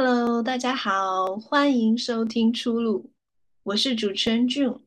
[0.00, 3.10] Hello，大家好，欢迎收听出路。
[3.64, 4.78] 我是主持人 June，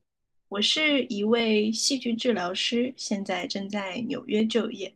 [0.48, 4.96] 我是一位戏剧治疗师，现在正在纽约就业。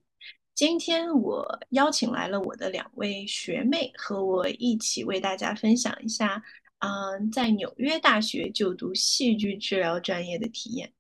[0.54, 6.42] 今天我邀请来了我的两位学妹，和我一起为大家分享一下，
[6.80, 10.94] 嗯，在纽约大学就读戏剧治疗专业的体验。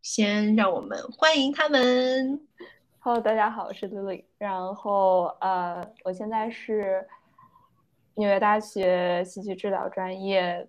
[0.00, 2.40] 先让我们欢迎他们。
[3.00, 4.22] Hello，大家好，我是 Lily。
[4.38, 7.04] 然后呃，我现在是
[8.16, 10.66] 纽约大学戏剧治疗专业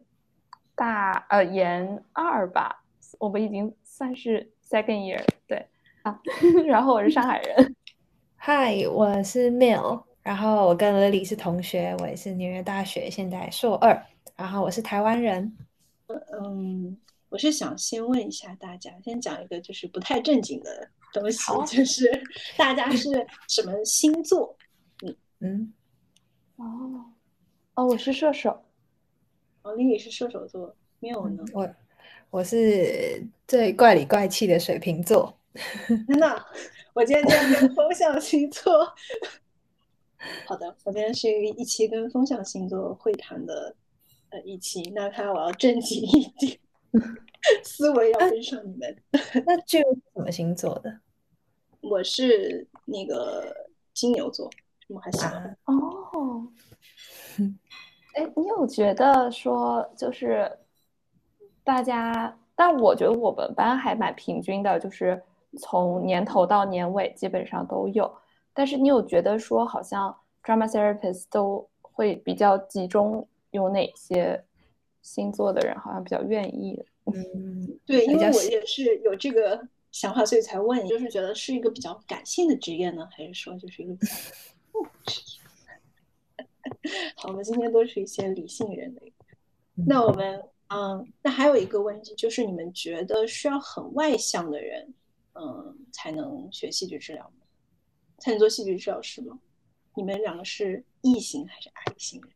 [0.74, 2.84] 大呃研二吧，
[3.20, 5.64] 我们已经算是 second year 对
[6.02, 6.20] 啊。
[6.66, 7.76] 然后我是上海人。
[8.38, 10.04] Hi，我是 Mill。
[10.24, 14.04] 然后我跟 Lily 是同学，我也是纽约大学现在硕二。
[14.36, 15.56] 然后我是台湾人。
[16.42, 16.98] 嗯，
[17.30, 20.90] 我是想先问一下大家，先讲一个就是不太正经的。
[21.14, 22.12] 东西就是
[22.58, 23.10] 大家是
[23.48, 24.58] 什么星座？
[25.02, 25.74] 嗯嗯，
[26.58, 27.06] 哦
[27.76, 28.64] 哦，我是射手，
[29.62, 31.44] 哦，丽丽是射手座，没有呢。
[31.54, 31.70] 我
[32.30, 35.38] 我是最怪里怪气的水瓶座。
[36.08, 36.46] 真的，
[36.94, 38.86] 我今天跟风象星座。
[40.48, 43.76] 好的，我今天是一期跟风象星座会谈的
[44.30, 46.58] 呃一期，那看来我要正经一点，
[47.64, 48.98] 思维要跟上你们。
[49.46, 51.00] 那这个是什么星座的？
[51.82, 53.56] 我是那个
[53.94, 54.50] 金牛座，
[54.88, 55.30] 我还行
[55.66, 55.95] 哦。
[58.16, 60.52] 哎，你有觉得说就是
[61.64, 65.22] 大家，但我觉得我们班还蛮平均的，就是
[65.58, 68.12] 从年头到年尾基本上都有。
[68.54, 74.44] 但是你有觉得说好像 drama therapist 都会比较集中有哪些
[75.02, 76.86] 星座的人好像比较愿意？
[77.06, 79.68] 嗯，对，因为我也是有这个。
[79.92, 83.96] 想法，所以才问你，就是觉得是一个比较感性的职业呢，还是说就是一个？
[87.16, 89.14] 好，我们今天都是一些理性人类。
[89.74, 94.94] 那我们，嗯，那还有一个问题，就是你们觉得需要很外向的人，
[95.34, 97.46] 嗯，才能学戏剧治疗吗？
[98.20, 99.40] 才能做戏剧治疗师吗？
[99.96, 102.32] 你们两个是异型还是 I 型人？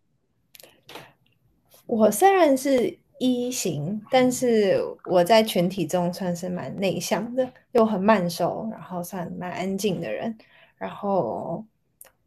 [1.86, 3.00] 我虽然是。
[3.22, 10.38] 一型，但是我在群体中算是蛮内向的，又很慢熟，然后算蛮安静的人。
[10.78, 11.66] 然后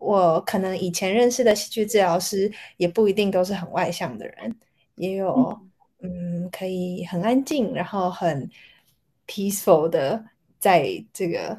[0.03, 4.57] 我可能以前认识的戏剧治疗师也不一定都是很外向的人，
[4.97, 5.59] 也有
[6.01, 8.51] 嗯可以很安静，然后很
[9.27, 10.25] peaceful 的
[10.59, 11.57] 在这个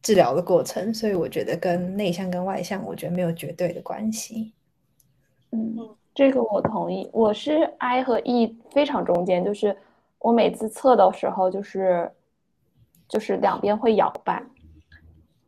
[0.00, 0.94] 治疗的过程。
[0.94, 4.52] 所以我觉得跟内向跟外向，我觉得没有绝对的关系。
[5.50, 5.76] 嗯。
[6.16, 9.76] 这个我同意，我是 I 和 E 非常中间，就是
[10.18, 12.10] 我每次测的时候，就是
[13.06, 14.42] 就是两边会摇摆。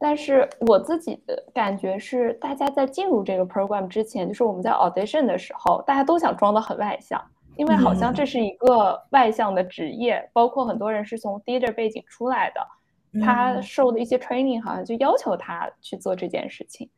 [0.01, 7.21] 但是我自己的感觉是，大家在进入这个 program 之前，就是我们在 audition 的时候，大家都想装的很外向，
[7.57, 16.89] 因为好像这是一个外向的职业，包括很多人是从 theater 背景出来的，他受的一些 training 好像就要求他去做这件事情。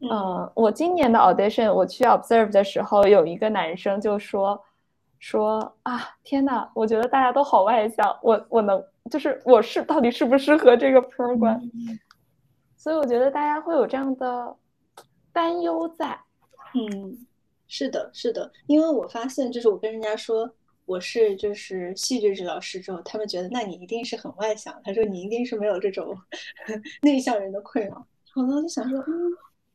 [0.00, 4.60] 嗯，我今年的 audition 我去 observe 的时候，有一个男生就说
[5.20, 11.60] 说啊，天呐，我觉得大家都好外向，我我能就是我是到底适不适合这个 program？
[12.84, 14.54] 所以我觉得大家会有这样的
[15.32, 16.20] 担忧在。
[16.74, 17.26] 嗯，
[17.66, 26.14] 是的，是的，因为我发现就是我跟人家说我是就是戏剧治疗师之后，他们觉得那你一定是很外向，他说你一定是没有这种
[27.00, 28.06] 内向人的困扰。
[28.36, 29.32] 我当时就想说，嗯。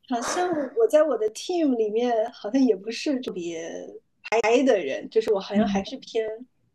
[0.07, 0.47] 好像
[0.77, 3.89] 我在我的 team 里面，好像也不是特别
[4.21, 6.27] 排的人，就是我好像还是偏，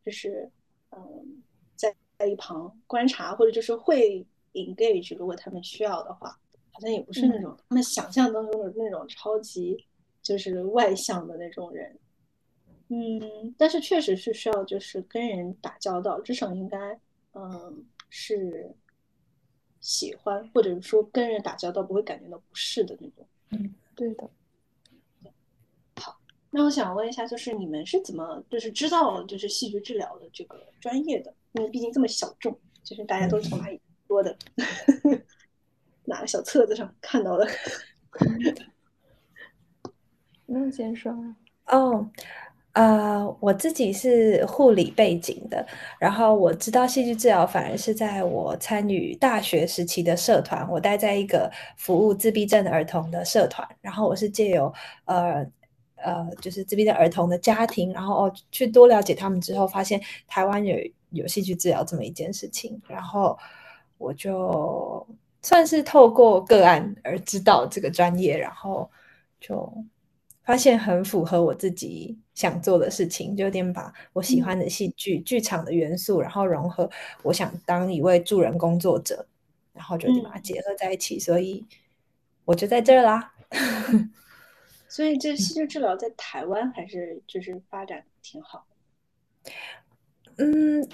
[0.05, 0.51] 就是
[0.91, 1.43] 嗯，
[1.77, 6.39] 在在一旁观察，或者就是会 engage，如果他们需要的话，
[6.73, 9.87] 好像也不是那种他们想象当中的那种超级
[10.23, 11.99] 就是外向的那种人。
[12.89, 16.99] 嗯，但是确实是需要就是跟人打交道，至少应该
[17.35, 18.75] 嗯是。
[19.87, 23.27] 喜欢，或者说跟人打交道不会感觉到不适的那种。
[23.51, 24.31] 嗯，对的。
[25.97, 26.19] 好，
[26.51, 31.35] 那我想问一下，就是你们是怎么就是知道就是戏剧治疗的这个专业的？
[31.53, 34.37] 因为毕竟这么小众，就是大家都是从哪里说的？
[36.07, 37.47] 哪个小册子上看到的？
[40.47, 41.13] 那先说。
[41.67, 42.09] 哦。
[42.75, 45.65] 呃，我自己是护理背景的，
[46.01, 54.75] 然后我知道戏剧治疗反而是在我参与大学时期的社团，我待在一个服务自闭症儿童的社团，然后我是借由
[55.05, 55.47] 呃
[55.95, 60.77] 呃就是自闭症儿童的家庭，然后哦去多了解他们之后，发现台湾有
[61.11, 63.39] 有戏剧治疗这么一件事情，然后
[64.05, 65.07] 我就
[65.43, 68.91] 算是透过个案而知道这个专业，然后
[69.41, 69.73] 就。
[70.47, 76.91] 发现很符合我自己想做的事情，就有点把我喜欢的戏剧剧场的元素，然后融合
[77.23, 79.25] 我想当一位助人工作者，
[79.73, 81.65] 然后就把它结合在一起，所以
[82.45, 83.33] 我就在这儿啦。
[84.87, 88.67] 所以这戏剧治疗在台湾还是就是发展挺好。
[90.37, 90.87] 嗯，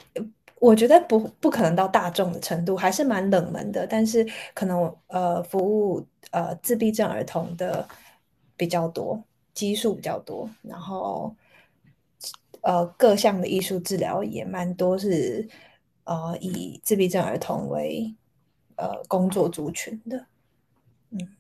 [0.61, 3.85] 我觉得不不可能到大众的程度，还是蛮冷门的。
[3.85, 4.25] 但是
[4.55, 7.89] 可能呃，服务呃自闭症儿童的
[8.57, 9.21] 比较多。
[9.53, 11.35] 基数比较多，然后
[12.63, 15.47] 呃各项的艺术治疗也蛮多，是
[16.05, 18.15] 呃以自闭症儿童为
[18.77, 20.25] 呃工作族群的，
[21.11, 21.37] 嗯，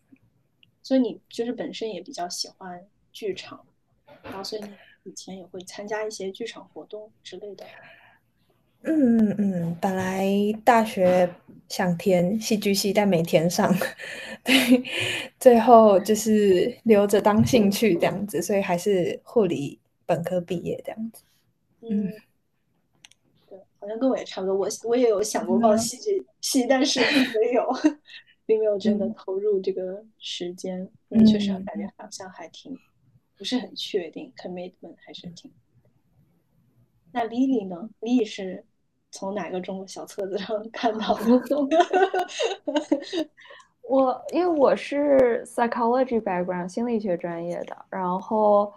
[0.82, 3.64] 所以你就是本身也比较喜欢剧场，
[4.24, 4.70] 然后所以你
[5.04, 7.64] 以前也会参加一些剧场活动之类的。
[8.82, 10.26] 嗯嗯，本来
[10.64, 11.28] 大学
[11.68, 13.70] 想填戏剧系，但没填上，
[14.42, 14.54] 对，
[15.38, 21.22] 最后就是留着当兴趣这样子，所以还是护理本科毕业这样子。
[21.82, 22.10] 嗯，
[23.48, 27.68] 对，好像跟我也差不多，我我也有想过报戏剧系，但是并没有，
[28.46, 32.74] 并没有真的投入这个时间，嗯确实感觉好像还挺
[33.36, 35.50] 不是很确定，commitment 还是挺。
[37.12, 38.64] 那 Lily 呢？Lily 是。
[39.10, 41.22] 从哪个中国小册子上 看到的？
[43.82, 48.72] 我因为我是 psychology background 心理学专业的，然后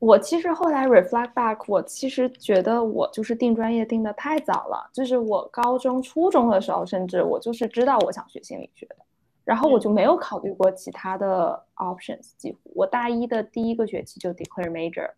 [0.00, 8.96] 我其实后来 reflect back，我其实觉得我就是定专业定的太早了，就是我高中、初中的时候，甚至我就是知道我想学心理学的，
[9.44, 15.08] 然后我就没有考虑过其他的 options，几乎我大一的第一个学期就 declare major，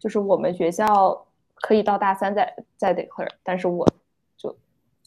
[0.00, 1.24] 就是我们学校。
[1.60, 3.86] 可以到大三再再 declare，但是我
[4.36, 4.56] 就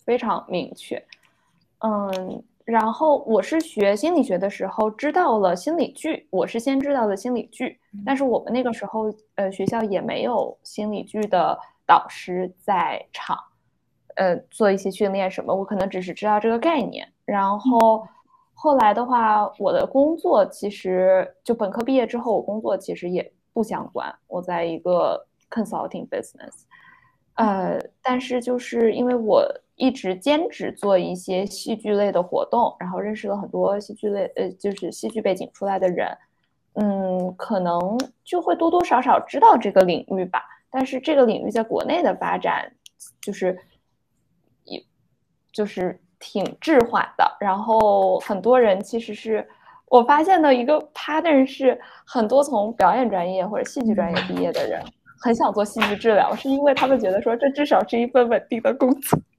[0.03, 1.01] 非常明确，
[1.79, 13.37] 嗯，然后我是学心理学的时候知道了心理剧，我是先知道的心理剧，但是我们那个时候呃学校也没有心理剧的导师在场，
[14.15, 18.05] 呃做一些训练什么，我可能只是知道这个概念，然后
[18.53, 25.25] 后来的话，我的工作其实就本科毕业之后，我工作其实也不相关，我在一个。
[25.51, 26.63] Consulting business，
[27.35, 29.45] 呃，但是就是因为我
[29.75, 36.17] 一直兼职做一些戏剧类的活动，然后认识了很多戏剧类，呃，就是戏剧背景出来的人，
[36.73, 37.79] 嗯，可能
[38.23, 40.43] 就会多多少少知道这个领域吧。
[40.69, 42.71] 但是这个领域在国内的发展，
[43.21, 43.57] 就是
[44.63, 44.81] 也
[45.51, 47.37] 就是挺滞缓的。
[47.39, 49.45] 然后很多人其实是
[49.87, 54.81] 我发现的一个 pattern 是，很多从表演专业或者戏剧专业毕业的人。
[55.21, 59.19] 很想做戏剧治疗，是因为他们觉得说这至少是一份稳定的工作。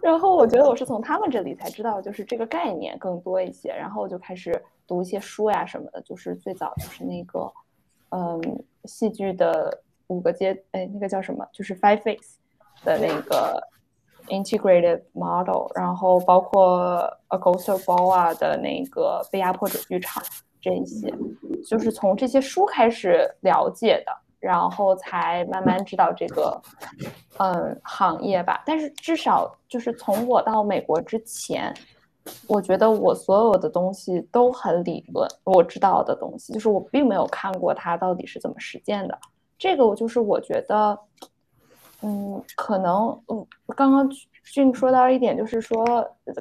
[0.00, 6.00] 然后我觉得我是从他们这里才知道，就是这个概念更多一些，然后我就开始读一些书呀什么的。
[6.02, 7.50] 就是最早就是那个，
[8.10, 11.44] 嗯，戏剧的五个阶，哎，那个叫什么？
[11.52, 12.34] 就是 Five Phase
[12.84, 13.58] 的那个
[14.28, 20.22] Integrated Model，然后包括 Augusto Boa 的那个被压迫者剧场。
[20.64, 21.12] 这一些
[21.66, 26.58] 就是从这些书开始了解的，然后才慢慢知道这个
[27.38, 28.62] 嗯行业吧。
[28.64, 31.70] 但是至少就是从我到美国之前，
[32.48, 39.18] 我觉得我所有的东西都很理论，我知道的东西就是我并没有看过它到底是怎么实践的。
[39.58, 40.98] 这个我就是我觉得，
[42.00, 44.08] 嗯，可能嗯，刚刚
[44.44, 45.84] 俊说到一点，就是说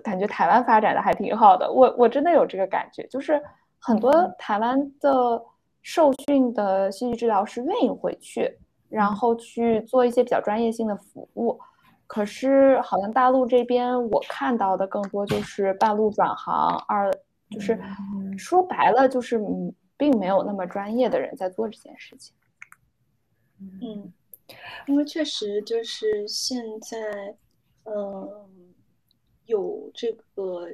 [0.01, 1.69] 感觉台湾发展的还挺好的。
[1.69, 3.41] 我我真的有这个感觉，就是。
[3.85, 5.43] 很多台湾的
[5.81, 11.59] 受训的戏剧治疗师愿意回去，然后去做一些比较专业性的服务。
[12.07, 17.11] 可是，好像大陆这边我看到的更多就是半路转行，二
[17.49, 17.77] 就是
[18.37, 22.33] 说白了就是嗯并没有那么专业的人在做这件事情。
[23.59, 24.13] 嗯，
[24.87, 27.35] 因为确实就是现在，
[27.83, 28.73] 嗯，
[29.45, 30.69] 有这个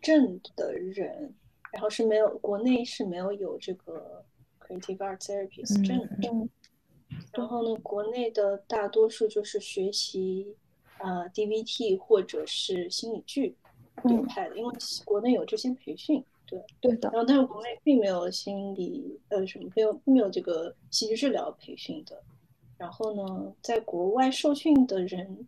[0.00, 1.34] 证的人。
[1.76, 4.24] 然后是没有，国内是没有有这个
[4.58, 6.48] creative art therapist 证证。
[7.34, 10.56] 然后呢，国内的大多数就是学习
[10.98, 13.54] 呃 DVT 或者是心理剧
[14.04, 14.72] 流派的，因为
[15.04, 16.24] 国内有这些培训。
[16.46, 17.10] 对对的。
[17.12, 22.18] 然后但是国内并没有心理呃什么没有没有这个戏剧治疗培训的。
[22.78, 25.46] 然后呢，在国外受训的人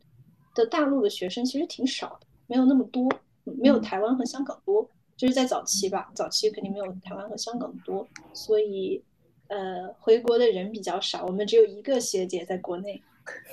[0.54, 3.10] 的大陆的学生其实挺少的，没有那么多，
[3.44, 4.86] 没有台湾和香港多。
[5.18, 9.02] 就是在早期吧，早期肯定没有台湾和香港多，所以，
[9.48, 11.24] 呃，回国的人比较少。
[11.26, 13.02] 我们只有一个学姐在国内，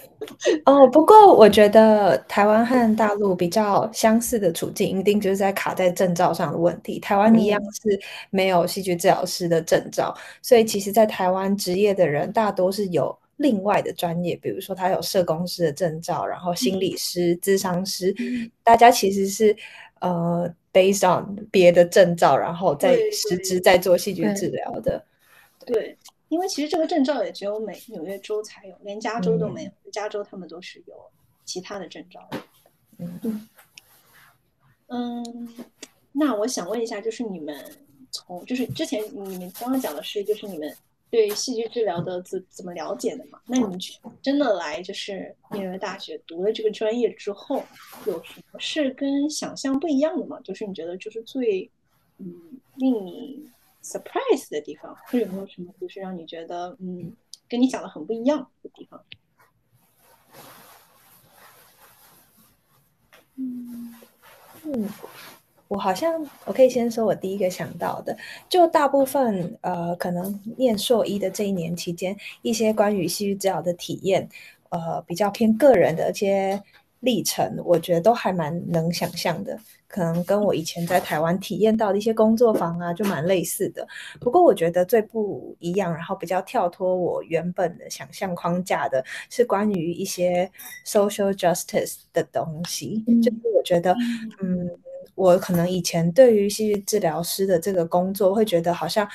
[0.66, 7.00] 哦，不过我觉得台湾和大陆比较相似的处境，一定就是在卡在证照上的问题。
[7.00, 18.16] 台湾一样是没有戏剧治疗师的证照，所以其实，在台湾职业的人大多是有另外的专业，比如说他有社工师的证照，然后心理师、咨商师，
[18.64, 19.56] 大家其实是
[20.00, 25.04] 呃 based on 别的证照，然后再实质在做细菌治疗的，
[25.66, 25.98] 对。
[26.28, 29.72] 因为其实这个证照也只有美纽约州才有，连加州都没有。
[29.92, 30.96] 加州他们都是有
[31.46, 32.28] 其他的证照。
[32.98, 33.48] 嗯
[34.88, 35.48] 嗯，
[36.12, 37.56] 那我想问一下，就是你们
[38.10, 40.76] 从就是之前你们刚刚讲的是，就是你们
[41.10, 43.40] 对戏剧治疗的怎怎么了解的嘛？
[43.46, 47.64] 那你去真的来就是纽约大学读了这个专业之后，
[48.06, 50.40] 有什么是跟想象不一样的吗？
[50.44, 51.70] 就是你觉得就是最
[52.18, 53.50] 嗯令你。
[53.86, 57.16] surprise 的地方，或者有没有什么就是让你觉得嗯，
[57.48, 59.06] 跟你想的很不一样的地方？
[63.36, 63.94] 嗯
[64.64, 64.90] 嗯，
[65.68, 66.14] 我好像
[66.46, 68.16] 我可以先说，我第一个想到的，
[68.48, 74.30] 就大部分呃，可能念硕一的这一年期间，一些关于戏剧治疗的体验，
[74.70, 76.62] 呃，比较偏个人的一些
[77.00, 79.58] 历程，我觉得都还蛮能想象的。
[79.88, 83.88] 可能跟我以前在台湾体验到的一些工作坊啊，就蛮类似的。
[84.20, 90.52] 不过我觉得最不一样，然后比较跳脱我原本的想象框架的，是关于一些
[90.86, 93.02] social justice 的东西。
[93.24, 93.96] 就是我觉得，
[94.42, 94.70] 嗯，
[95.14, 99.08] 我可能以前对于戏剧治疗师的这个工作，会觉得好像，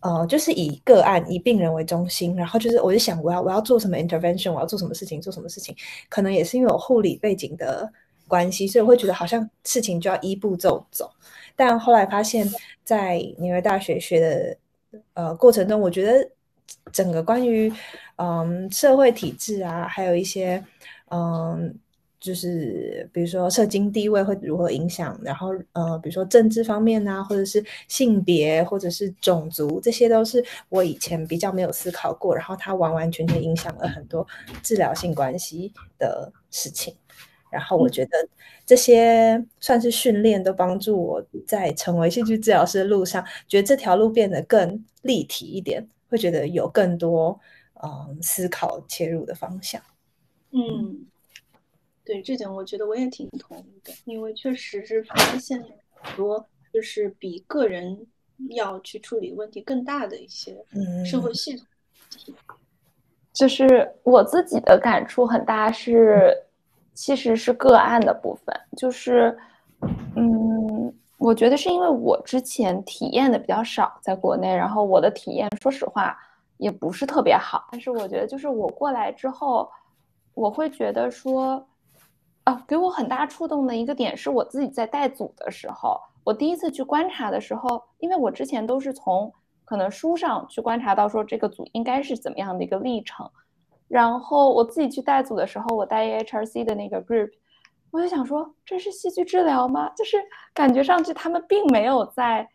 [0.00, 5.74] 呃，就是以个案、以病人为中心，然后就是我就想，我要我要做什么 intervention，我要做什么事情，做什么事情。
[6.08, 7.90] 可能也是因为我护理背景的。
[8.30, 11.10] 关系，所以会觉得好像事情就要一步骤走，
[11.56, 12.48] 但后来发现，
[12.84, 14.56] 在纽约大学学的
[15.14, 16.30] 呃过程中，我觉得
[16.92, 17.72] 整个关于
[18.18, 20.64] 嗯社会体制啊，还有一些
[21.08, 21.74] 嗯
[22.20, 34.26] 就是比如说社经地位会如何影响，然后呃比如说政治方面啊，或者是性别或者是种族，这些都是我以前比较没有思考过，然后它完完全全影响了很多
[34.62, 36.94] 治疗性关系的事情。
[37.50, 38.28] 然后我觉得
[38.64, 47.40] 这些算是训练，都帮助我在成为戏剧治疗师的路上，觉得这条路变得更立体一点，会觉得有更多
[47.82, 49.82] 嗯思考切入的方向。
[50.52, 51.06] 嗯，
[52.10, 55.62] 对这点我觉得我也挺同意的，因为确实是发现
[55.92, 58.06] 很多就是比个人
[58.50, 60.56] 要去处理问题更大的一些
[61.04, 61.66] 社会系统。
[63.32, 66.36] 就是我自己的感触很大是。
[66.92, 69.34] 其实是个案的部分，就是，
[70.16, 76.14] 嗯，我觉得是因为我之前体验的比较少，在国内，然后我的体验，说实话
[76.58, 77.66] 也不是特别好。
[77.72, 79.70] 但是我觉得，就是我过来之后，
[80.34, 81.66] 我会觉得说，
[82.44, 89.32] 啊，给我很大触动的一个点是我自己在带组的时候，我第一次去观察的时候，因为我之前都是从
[89.64, 93.30] 可能书上去观察到说这个组应该是怎么样的一个历程。
[93.86, 97.30] 然后我自己去带组的时候，我带 AHRC 的那个 group，
[97.90, 99.88] 我就想说，这是戏剧治疗吗？
[99.90, 100.16] 就是
[100.54, 102.48] 感觉上去他们并没有在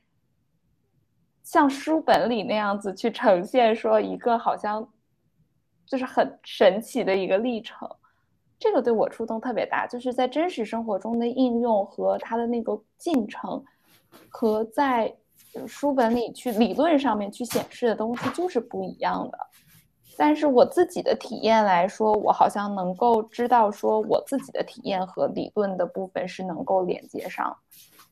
[1.43, 4.87] 像书本里那样子去呈现说一个好像
[5.85, 7.87] 就是很神奇的一个历程。
[8.65, 13.63] 这个对我触动特别大，就是在真实生活中的应用和它的那个进程，
[14.27, 15.15] 和在
[15.67, 19.37] 书本里去理论上面去显示的东西就是不一样的。
[20.17, 27.55] 但是我自己的体验来说，我好像能够知道说我自己的体验和理论的部分是能够连接上，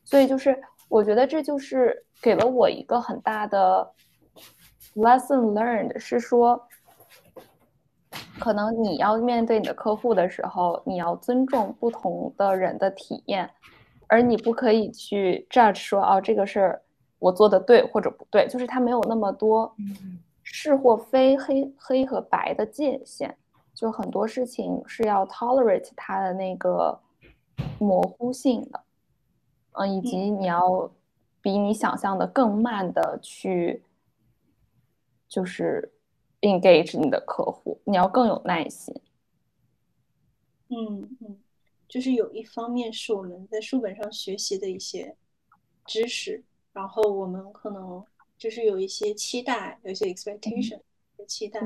[0.04, 0.56] 所以就是
[0.88, 3.90] 我觉得这就是给了我一个很大的
[4.94, 6.64] lesson learned，是说，
[8.38, 13.48] 可能你要面对你的客户的时候，你要尊重不同的人的体验，
[14.06, 16.80] 而你不可以去 judge 说哦这个是
[17.18, 19.74] 我做的对或者不对，就是它没有那么多。
[20.46, 23.34] 是或非，黑黑和白的界限，
[23.74, 27.00] 就很多事情是要 tolerate 它的那个
[27.78, 28.80] 模糊性的，
[29.72, 30.90] 嗯，以及你要
[31.40, 33.82] 比你想象的更慢的去，
[35.26, 35.90] 就是
[36.44, 38.94] engage 你的客户，你要更有耐心。
[40.68, 41.38] 嗯嗯，
[41.88, 45.16] 就是有一方面是我们在书本上学习的一些
[45.86, 48.04] 知识，然后我们可能。
[48.36, 50.78] 就是有一些期待，有一些 expectation
[51.16, 51.60] 的期待，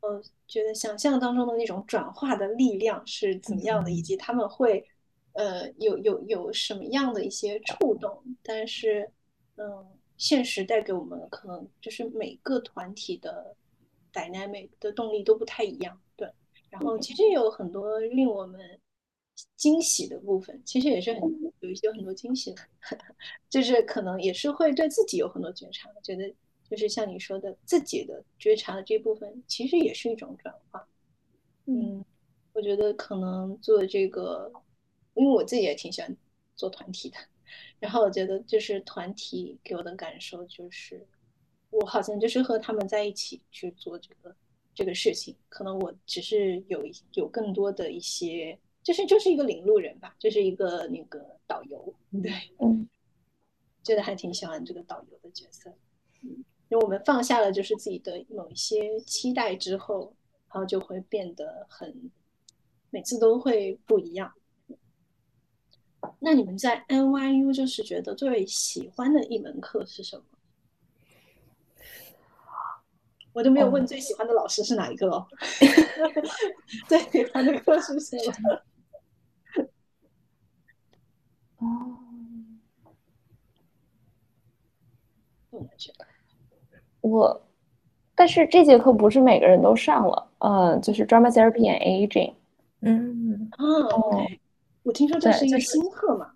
[0.00, 4.86] 呃，觉得想象当中的那种转化的力量是怎么样的，以及他们会，
[5.32, 8.22] 呃，有有有什么样的一些触动。
[8.42, 9.10] 但是，
[9.56, 9.84] 嗯，
[10.18, 13.56] 现实带给我们可能就是每个团体的
[14.12, 16.30] dynamic 的动力都不太一样，对。
[16.70, 18.80] 然后其实有很多令我们
[19.56, 21.22] 惊喜的部分，其实也是很
[21.60, 22.62] 有一些很多惊喜的，
[23.50, 26.34] 就是可能也是会对自己有很多觉察，觉得
[26.68, 30.88] 就是像你说的，自己的觉察的这部分其实也是一种转化。
[31.66, 32.04] 嗯，
[32.54, 34.50] 我觉得可能做这个，
[35.14, 36.16] 因为我自己也挺喜欢
[36.56, 37.16] 做团体的，
[37.78, 41.06] 然后我觉得就是团体给我的感受就是，
[41.72, 44.34] 我好像就是和他们在一起去做这个
[44.74, 46.80] 这个事情，可能我只是有
[47.14, 52.88] 有更多的一些，就是就是一个领路人吧，就是一个那个导游， 对，嗯，
[53.82, 55.68] 觉得还挺喜欢这个导游的角色，
[56.22, 56.30] 嗯，
[56.68, 60.14] 因为我们放下了就是自己的某一些期待之后。
[60.54, 62.10] 然后就会变得很，
[62.90, 64.30] 每次都会不一样。
[66.18, 70.24] 那你们在 NYU 就是觉得最喜欢的一门课是什么？
[73.32, 75.26] 我都没有问最喜欢的老师是哪一个 哦。
[76.88, 78.62] 最喜欢的课是什么？
[81.58, 81.96] 哦，
[87.00, 87.42] 我。
[88.14, 92.34] 但是这节课不是每个人都上了，嗯，就是 drama therapy and aging，
[92.82, 94.26] 嗯，哦，
[94.82, 96.30] 我听说这是一个新课嘛，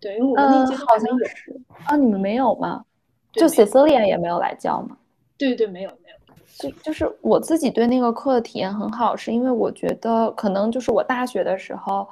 [0.00, 2.84] 对，因为我们那节好像是啊，你们没有吗？
[3.32, 4.96] 就 Cecilia 也没有来教吗？
[5.36, 6.16] 对对，没有没有，
[6.58, 12.06] 就就是我自己对那个课的体验很好，是因为我觉得可能就是我大学的时候，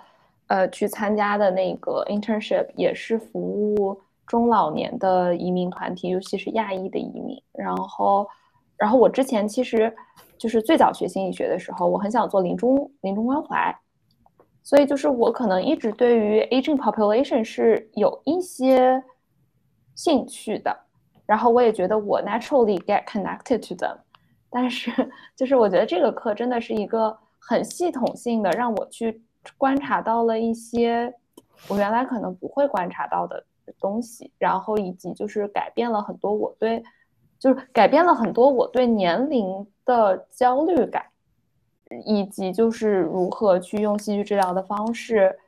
[0.47, 8.27] 呃，去参加的那个 internship 也是服务中老年的移民团体，尤其是亚裔的移民，然后。
[8.81, 9.93] 然后我之前其实
[10.39, 13.77] 就是最早学心理学的时候，我很想做临终临终关怀，
[14.63, 19.03] 所以就是我可能一直对于 aging population 是有一些
[19.97, 20.79] 兴趣的。
[21.27, 23.97] 然后我也觉得我 naturally get connected to them，
[24.51, 24.91] 但是
[25.37, 29.23] 就是我觉得这个课真的是一个很系统性的，让我去
[29.57, 31.13] 观察到了一些
[31.69, 33.45] 我原来可能不会观察到的
[33.81, 36.83] 东西，然后以及就是改变了很多我对。
[37.41, 41.05] 就是改变了很多我对年龄的焦虑感，
[42.05, 45.39] 以及就是如何去用戏剧治疗的方式。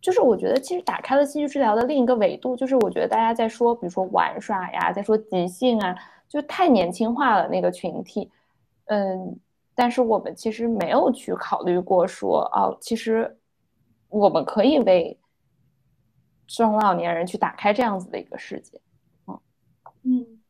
[0.00, 5.96] 就是我觉得其实打开了戏剧治疗的另一个维度，就是我觉得大家在说，比如说玩耍呀，在说即兴啊，
[6.32, 8.30] 就太年轻化了那个群体。
[8.86, 9.38] 嗯，
[9.74, 13.38] 但是我们其实没有去考虑过说，哦，其实
[14.08, 15.18] 我们可以为
[16.46, 18.80] 中老年人去打开这样子的一个世界。
[20.04, 20.40] 嗯，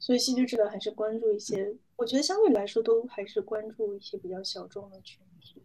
[0.00, 5.62] 所以戏剧治疗还是关注一些，我觉得相对来说都还是关注一些比较小众的群体，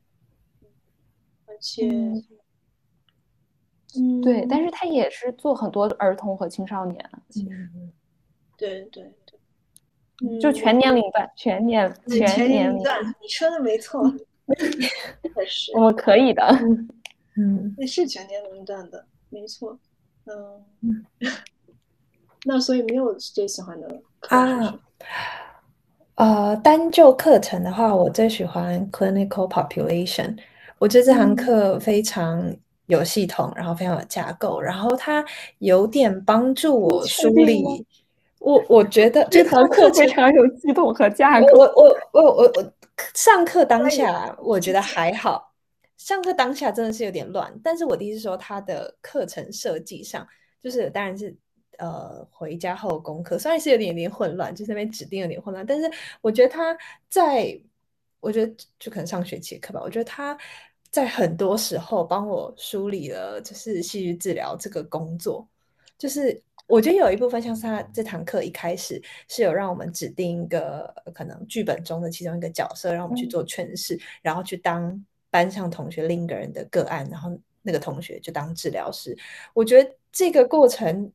[1.46, 1.90] 而且，
[3.98, 7.70] 嗯，对，但是他也是做很多儿童和青少年，其实，
[8.56, 9.14] 对对
[10.22, 14.04] 对，就全年龄段，全年全年龄段，你说的没错，
[15.48, 16.44] 是，我可以的，
[17.38, 19.78] 嗯， 那是全年龄段的，没错，
[20.26, 21.06] 嗯。
[22.44, 24.80] 那所以没有最喜欢的啊，
[26.16, 30.36] 呃，单就课程的话，我最喜欢 clinical population。
[30.80, 32.52] 我觉得这堂课非常
[32.88, 35.24] 有系统，然后非常有架构，然后它
[35.60, 37.64] 有点帮助我梳理。
[38.42, 41.48] 我我觉得 这堂课非常有系统和架构。
[41.58, 42.74] 我我我我我
[43.14, 45.54] 上课当下我觉得还好，
[45.98, 47.54] 上课当下真的是有点乱。
[47.64, 50.28] 但是我第一次说他的课程设计上，
[50.62, 51.36] 就是当然是。
[51.78, 55.90] 呃，回家后功课虽然是有点有点混乱，就是那边指定有点混乱，但是
[56.22, 56.78] 我觉得他
[57.10, 57.60] 在，
[58.20, 59.82] 我觉得就可能上学期课吧。
[59.84, 60.38] 我觉得他
[60.92, 65.48] 在很多时候帮我梳理了，就是戏剧治疗这个工作。
[65.98, 66.40] 就是
[66.72, 79.18] 我觉得有一部分像是他这堂课一开始是有让我们指定一个可能剧本中的其中一个角色，让我们去做诠释，然后去当班上同学另一个人的个案，然后那个同学就当治疗师。
[79.54, 81.12] 我觉得这个过程。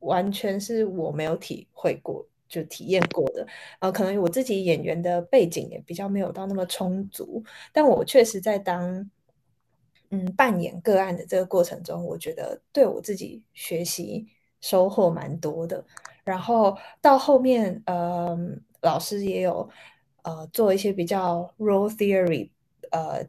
[0.00, 3.44] 完全是我没有体会过，就体验过的。
[3.80, 7.42] 呃，可能我自己演员的背景也比较没有到那么充足，
[7.72, 9.10] 但我确实在当
[10.10, 14.24] 嗯扮演个案的这个过程中，我觉得对我自己学习
[14.60, 15.84] 收获蛮多的。
[16.24, 18.38] 然后到后面，呃，
[18.82, 19.68] 老师也有
[20.22, 22.50] 呃做一些比较 role theory，
[22.90, 23.24] 呃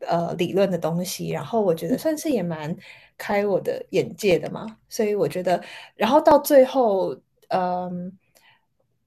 [0.00, 2.76] 呃理论的东西，然后我觉得算是也蛮。
[3.18, 5.62] 开我的眼界的嘛，所以我觉得，
[5.94, 7.14] 然后到最后，
[7.50, 8.10] 嗯，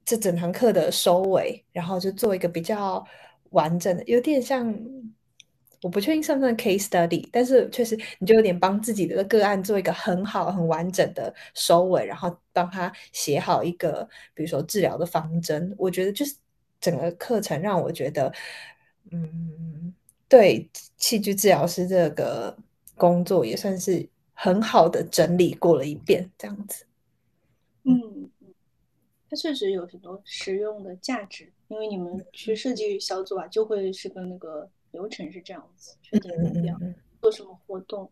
[0.05, 3.03] 这整堂课的收尾，然后就做一个比较
[3.49, 4.73] 完整的，有点像，
[5.85, 15.75] 我不确定算不算 case study，但是确实你就有点帮自己的个案做一个很好、很完整的收尾，然后帮他写好一个，比如说治疗的方针。
[15.77, 16.33] 我觉得就是
[16.81, 18.33] 整个课程让我觉得，
[19.11, 19.93] 嗯，
[20.27, 20.67] 对，
[20.97, 22.57] 戏剧治疗师这个
[22.95, 26.83] 工作也算是很好的整理过了一遍，这样子。
[27.83, 28.51] 嗯嗯，
[29.29, 36.75] 它确实有很多实用的价值，因为你们去设计小组啊，就会是跟那个流程是这样子，确定目标，
[37.21, 38.09] 做什么活动，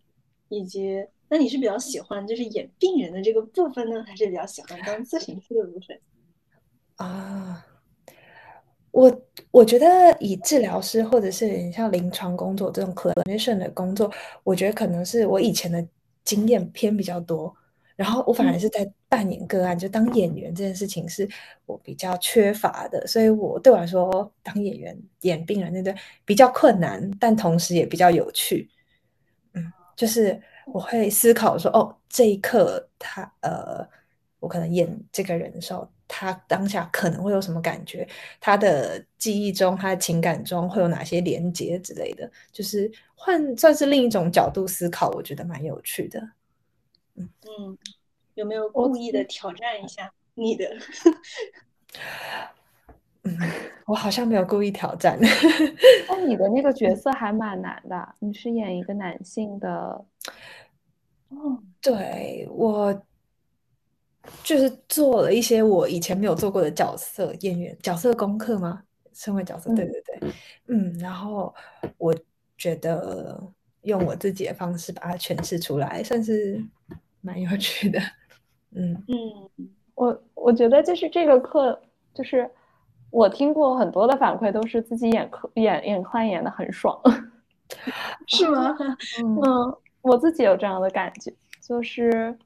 [0.50, 6.00] 以及那你是比较喜欢就是演病人的这个部分呢，还是比较喜欢当咨询师的部分？
[6.98, 7.66] 啊。
[8.92, 15.84] 我我觉得以治疗师或者是像临床工作这种 clinician 的工作，我觉得可能是我以前的
[16.24, 17.52] 经验偏比较多，
[17.96, 21.30] 然后我反而是在扮演个案，就当演员这件事情是
[21.68, 25.96] 我比较缺乏的，所以我对我来说当演员演病人那段
[26.26, 28.68] 比较困难，但同时也比较有趣。
[29.54, 33.88] 嗯，就是我会思考说，哦，这一刻他呃，
[34.40, 35.88] 我可能演这个人的时候。
[36.16, 38.08] 他当下可能会有什么感觉？
[38.40, 42.30] 他的记忆中、他的情感中会有哪些连接之类的？
[42.52, 46.20] 就是换算是另一种角度思考，我觉得蛮有趣的。
[47.16, 47.78] 嗯嗯，
[48.36, 50.66] 有没有故意的挑战一下 你的？
[53.24, 53.38] 嗯，
[53.88, 55.18] 我好像没有故意挑战。
[56.10, 60.06] 那你的那个角色还蛮难的，你是演一个男性的。
[61.30, 63.04] 哦，对我。
[64.42, 68.82] 就是做了一些我以前没有做过的角色演员角色功课吗？
[69.12, 70.32] 身为角色，对对对，
[70.68, 71.54] 嗯，然后
[71.98, 72.16] 我
[72.58, 73.38] 觉得
[73.82, 76.64] 用我自己的方式把它诠释出来，算是
[77.20, 78.00] 蛮有趣的。
[78.76, 81.80] 嗯嗯，我我觉得就是这个课，
[82.14, 82.50] 就是
[83.10, 87.00] 我听过很多的反馈，都是自己演课演演快演的很爽，
[88.28, 88.76] 是吗？
[89.44, 92.38] 嗯，我自己有这样的感觉，就是。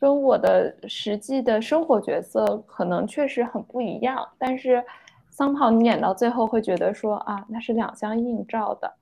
[0.00, 4.80] 跟我的实际的生活角色可能确实很不一样，但是
[5.28, 8.94] 桑炮你演到最后会觉得说啊，那是两相映照的，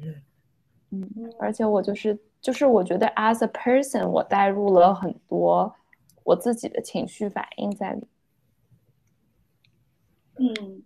[0.00, 5.74] 嗯嗯，而且我就是就是我觉得 as a person 我带入了很多
[6.24, 8.06] 我自己的情绪反应在里，
[10.34, 10.82] 嗯，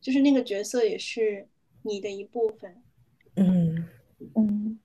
[0.00, 1.46] 就是那个角色也是
[1.82, 2.82] 你的一部分，
[3.36, 3.88] 嗯
[4.34, 4.80] 嗯。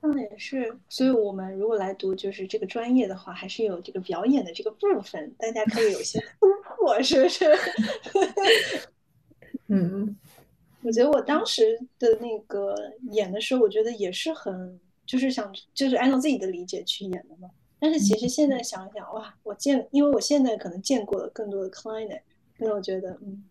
[0.00, 7.46] 那也是，所以我们如果来读就是这个专业的话，还是有这个表演的这个部分，大家可以有些 突破，是不是？
[9.66, 10.14] 嗯，
[10.84, 12.76] 我觉得我当时的那个
[13.10, 17.50] 演的时候，我觉得也是很，就是想就是按照自己的理解去演的嘛。
[17.80, 22.20] 但是其实现在想想，哇，我见，因为我现在可能见过了更多的 client，
[22.58, 23.44] 那我觉得，嗯，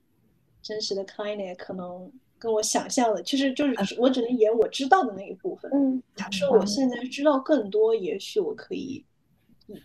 [0.61, 2.09] 真实的 client 可能。
[2.39, 5.71] 跟我想象的，其实就是我只能演我知道的那一部分。
[5.73, 9.01] 嗯，假设我现在知道更多，也许我可以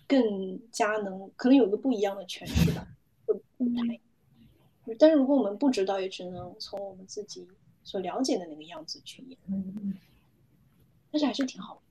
[0.08, 2.84] 更加能，可能有个不一样的诠释吧。
[3.58, 3.72] 嗯，
[4.98, 7.46] 但是如果我们不知道，也只能从我们自己
[7.82, 9.38] 所了解的那个样子去演。
[9.48, 9.94] 嗯
[11.10, 11.82] 但是还是挺好。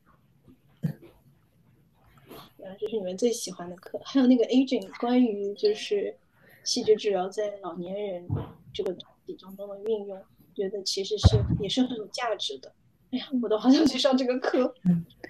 [2.57, 6.15] 原来这是你们最喜欢的课，还有那个 aging，关于就是
[6.63, 8.27] 戏剧治疗在老年人
[8.73, 8.93] 这个
[9.25, 10.21] 体当中的运用。
[10.55, 12.73] 觉得其实是也是很有价值的。
[13.11, 14.73] 哎呀，我都好想去上这个课。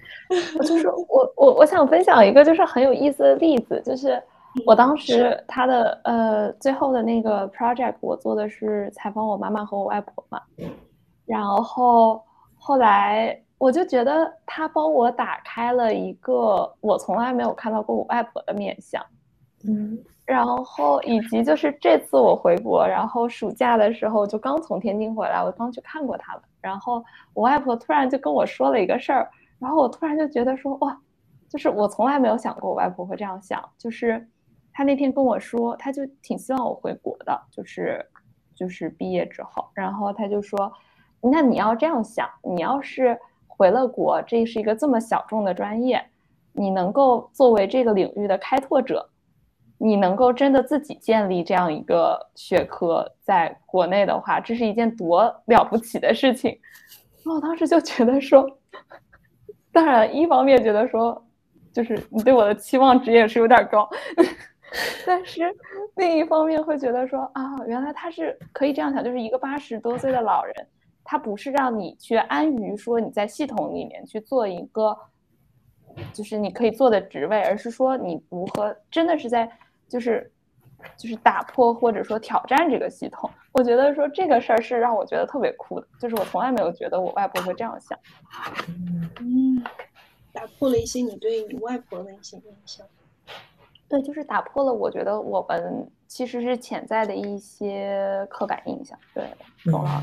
[0.66, 4.22] 就是我我我想分享一个就是很有意思的例子，就是
[4.66, 10.40] 我当时他的呃最后的那个 project，我做的是采访我妈妈和我外婆嘛。
[11.26, 12.22] 然后
[12.56, 19.04] 后来我就觉得他帮我打开了一个我从来没有看到过我外婆的面相。
[19.64, 19.98] 嗯。
[20.24, 26.42] 然后以及就是这次我回国，然后暑假的时候就刚从天津回来，我刚去看过他了。
[26.60, 29.26] 然后我外婆突然就跟我说了一个事儿，
[29.58, 30.94] 然后我突然就觉得说哇，
[31.48, 33.66] 就是我从来没有想过我外婆会这样想。
[33.78, 34.28] 就是
[34.78, 38.00] 他那天跟我说，他就挺希望我回国的，就是
[38.54, 40.72] 就是毕业之后，然后他就说，
[41.20, 46.00] 那你要这样想，你要是回了国，这是一个这么小众的专业，
[46.52, 49.10] 你能够作为这个领域的开拓者。
[49.78, 56.56] 你能够真的自己建立这样一个学科，在国内的话，这是一件多了不起的事情。
[57.24, 58.48] 我当时就觉得说，
[59.72, 61.20] 当然，一方面觉得说，
[61.72, 63.88] 就是你对我的期望值也是有点高，
[65.06, 65.54] 但是
[65.96, 70.54] 另一方面会觉得说，啊，原来他是可以这样想，就是一个八十多岁的老人，
[71.04, 74.96] 他不是让你去安于说你在系统里面去做一个，
[76.12, 79.50] 就是你可以做的职位，而是说你如何真的是在。
[79.88, 80.30] 就是，
[80.98, 87.98] 就是打破或者说挑战这个系统，我觉得说这个事儿是让我觉得特别酷的，就是我从来没有觉得我外婆会这样想。
[89.18, 89.64] 嗯，
[90.30, 92.86] 打破了一些你对你外婆的一些印象。
[93.88, 98.98] 对，就是打破了我觉得我们其实是潜在的一些刻板印象。
[99.14, 99.26] 对，
[99.64, 100.02] 懂了。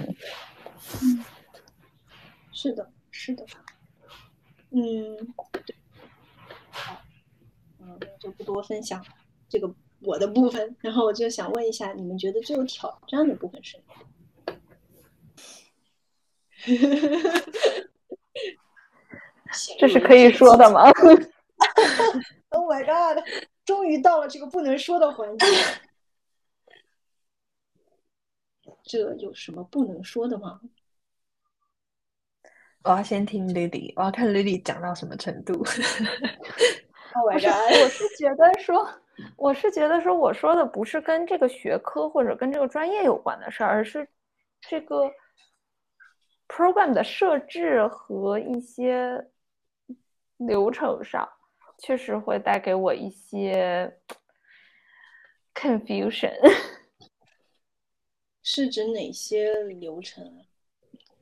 [1.02, 1.24] 嗯，
[2.52, 3.46] 是的，是的。
[4.72, 4.82] 嗯，
[6.72, 7.00] 好，
[7.80, 9.06] 嗯，就不多分享
[9.48, 9.72] 这个
[10.02, 10.76] 我的部分。
[10.82, 13.94] 然后我就想问一下，你们觉得最有挑战的部分是哪？
[19.78, 20.90] 这是可以说的吗？
[22.50, 23.24] Oh my god！
[23.66, 25.46] 终于到了这个不能说的环节。
[28.84, 30.62] 这有什么不能说的吗？
[32.84, 35.54] 我要先听 Lily，我要看 Lily 讲到什么程度。
[37.16, 37.82] Oh my god！
[37.82, 38.88] 我是觉得说，
[39.36, 44.08] 我是觉得说，我说的不是跟这个学科或者跟这个专业有关的事儿，而是
[44.62, 45.12] 这个
[46.48, 49.32] program 的设置和一些
[50.38, 51.28] 流程上。
[51.78, 53.98] 确实会带给我一些
[55.54, 56.34] confusion。
[58.42, 60.46] 是指哪些流程？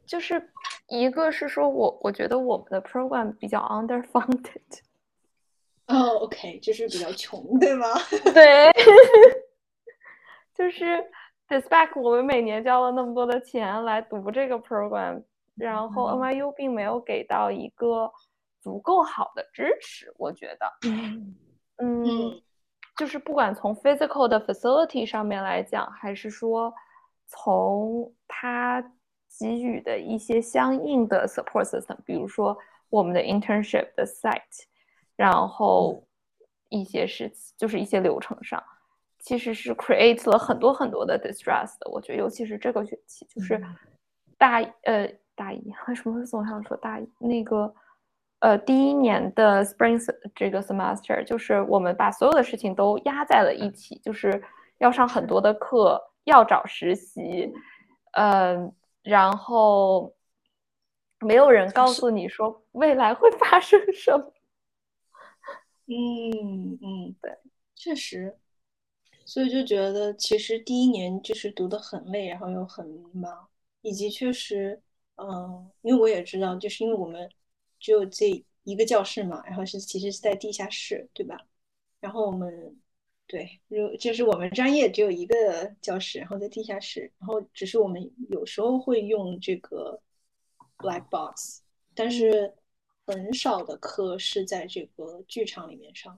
[0.06, 0.52] 就是
[0.88, 4.62] 一个是说我我觉得我们的 program 比较 underfunded。
[5.88, 7.88] 哦，OK，就是比较穷，对吗？
[8.34, 8.72] 对，
[10.54, 11.04] 就是
[11.48, 15.24] despite 我们每年交了那么多的钱来读这个 program，
[15.56, 18.12] 然后 NYU 并没有给到一个。
[18.64, 20.72] 足够好的支持，我觉得，
[21.80, 22.42] 嗯，
[22.96, 26.74] 就是不管从 physical 的 facility 上面来讲，还是说
[27.28, 28.82] 从他
[29.38, 34.64] 给予的一些相应的 support system，比如说我们的 internship 的 site，
[35.18, 36.08] 然后
[36.70, 38.64] 一些事情，就是一些流程上，
[39.20, 41.92] 其实是 create 了很多很多的 distress 的。
[41.92, 43.62] 我觉得，尤其是这个学期，就是
[44.38, 47.76] 大呃大一，为什么会总想说大一那个？
[48.44, 49.98] 呃，第一年的 spring
[50.36, 54.44] 这个 semester，就是我们把所有的事情都压在了一起，就是
[54.80, 57.54] 要上很多的课，要找实习，
[58.12, 58.70] 嗯，
[59.02, 60.14] 然后
[61.22, 64.34] 没有人告诉你说未来会发生什么。
[65.88, 67.32] 嗯嗯，对，
[67.76, 68.38] 确实，
[69.24, 73.34] 所以就觉得其实第一年就是读的很累，然后又很迷茫，
[73.80, 74.82] 以及确实，
[75.16, 77.30] 嗯，因为我也知道，就是因为我们。
[77.84, 81.38] 只有这一个教室嘛，然后是其实是在地下室，对吧？
[82.00, 82.80] 然后我们
[83.28, 90.02] 对，如就是我们专业只有一个教室，然后在地下室，然后只是我们有时候会用这个
[90.78, 91.60] black box，
[91.94, 92.54] 但是
[93.06, 96.18] 很少的课是在这个剧场里面上，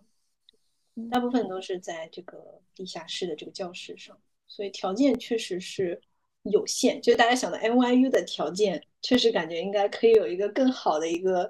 [1.10, 4.16] 大部分都是在这个地下室的这个教室上，
[4.48, 6.00] 所以条件确实是。
[6.52, 11.50] 有限，就是大家想的 NYU 的条件，确实感觉应该可以有一个更好的一个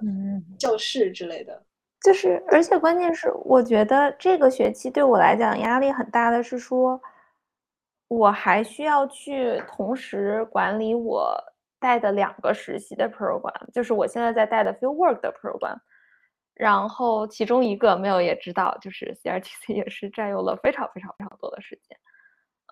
[0.58, 1.62] 教室之类的。
[2.02, 7.00] 就是，而且关键是，我觉得这个学期对我来讲压力很大的是说，
[8.08, 11.36] 我还需要去同时管理我
[11.80, 15.76] 带的两个实习的 program，就是我现在在带的 field work 的 program，
[16.54, 21.98] 然后其中一个没有也知道，就是 CRTC 也是占用了非常非常非常多的时间。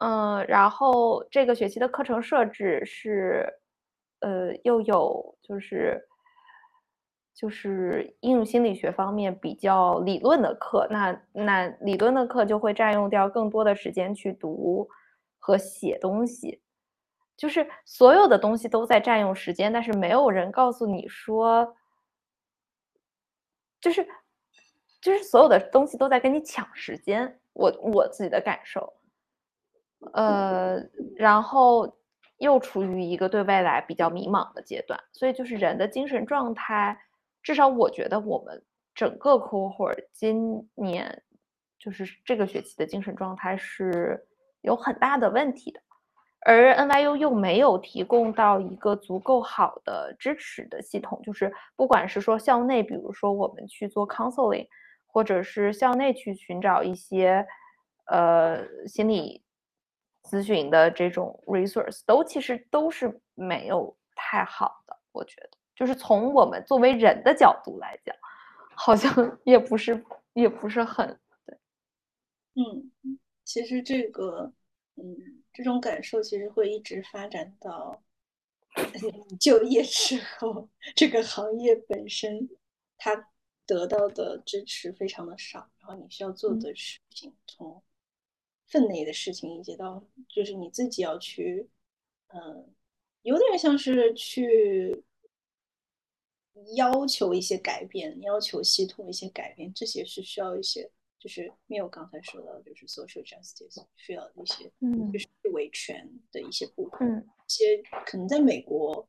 [0.01, 3.47] 嗯，然后这个学期的课程设置是，
[4.21, 6.05] 呃，又有就是
[7.33, 14.89] 就是应用心理学方面比较理论的课，那那理论的课就会占用掉更多的时间去读
[15.39, 16.61] 和写东西，
[17.37, 21.77] 就是所有的东西都在占用时间，但是没有人告诉你说，
[23.81, 24.07] 就是
[25.01, 28.93] 就是所有的东西都在跟你抢时间，我我自己的感受。
[30.13, 30.81] 呃，
[31.17, 31.97] 然后
[32.39, 36.99] 又处于一个对未来比较迷茫的阶段，所以就是人的精神状态，
[37.43, 38.63] 至少我觉得我们
[38.95, 41.23] 整个 cohort 今年
[41.79, 44.27] 就是这个学期的精神状态是
[44.63, 45.81] 有很大的问题的，
[46.41, 54.67] 而 NYU 又没有提供到一个足够好的支持的系统，就是不管是说校内，比如说我们去做 counseling，
[55.07, 57.47] 或者是校内去寻找一些
[58.07, 59.44] 呃心理。
[60.25, 68.17] 咨询的这种 resource 都其实都是没有太好的，我觉得就是从我们作为人的角度来讲，
[68.75, 69.13] 好像
[69.45, 71.07] 也不是也不是很
[71.45, 71.59] 对。
[72.55, 72.91] 嗯，
[73.45, 74.53] 其实这个
[74.97, 78.03] 嗯这种感受其实会一直发展到
[79.39, 82.49] 就业之后，这个行业本身
[82.97, 83.29] 它
[83.67, 87.83] 得到的支持非常的少，然后你需要做的事情从。
[88.67, 91.69] 分内的事情，以及到就是你自己要去，
[92.29, 92.75] 嗯，
[93.23, 95.05] 有点像是去
[96.77, 105.11] 要求一些改变，要求系统一些改变，这些是需要一些就是没有刚才说到就是 social justice 需要一些嗯。
[105.13, 107.29] 就是维权的一些部分，嗯。
[107.47, 109.07] 一些可能在美国，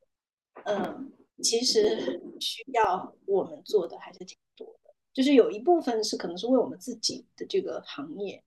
[0.65, 8.43] 嗯，其实需要我们做的还是挺多的，就是有一部分是可能是为我们自己的这个行业，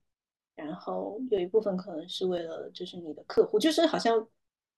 [0.58, 4.28] 然后有一部分可能是为了就是你的客户，就是好像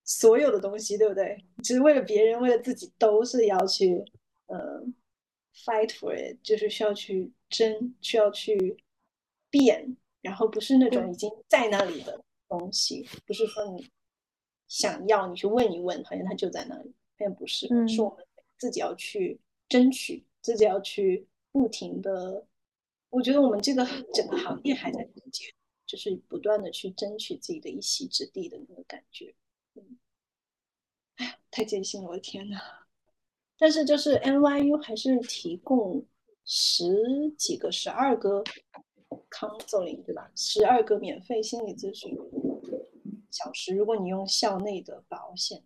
[0.05, 1.43] 所有的东西，对不对？
[1.63, 4.05] 只是为了别人，为了自己，都是要去
[4.47, 4.83] 呃
[5.55, 8.77] fight for it，就是需要去争，需要去
[9.49, 13.91] 变，然后不是那种已经在那里的东西，不是说你
[14.69, 18.25] 想要你去问一问，好像它就在那里，好像不是，嗯是我们
[18.59, 22.45] 自己要去争取，自己要去不停的。
[23.09, 25.53] 我觉得我们这个 整个行业还在中间，
[25.91, 29.35] 就是不断的去争取自己的一席之地的那个感觉。
[29.75, 29.99] 嗯，
[31.17, 32.61] 哎呀，太艰辛了，我的天呐！
[33.59, 36.07] 但是就是 NYU 还是提供
[36.45, 38.45] 十几个、十二个
[39.31, 40.31] counseling 对吧？
[40.37, 42.17] 十二个免费心理咨询
[43.33, 45.65] 小时，如果你用校内的保险，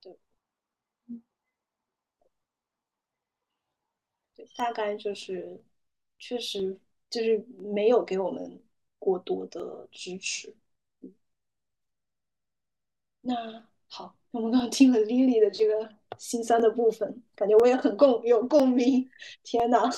[0.00, 0.18] 对，
[4.34, 5.62] 对，大概就是
[6.18, 6.76] 确实
[7.08, 8.60] 就是没有给我们
[9.00, 10.54] 过多的支持。
[11.00, 11.12] 嗯
[13.22, 19.10] 那好，我们刚刚听了 Lily 的这个心酸的部分，感觉我也很共有共鸣。
[19.42, 19.90] 天呐，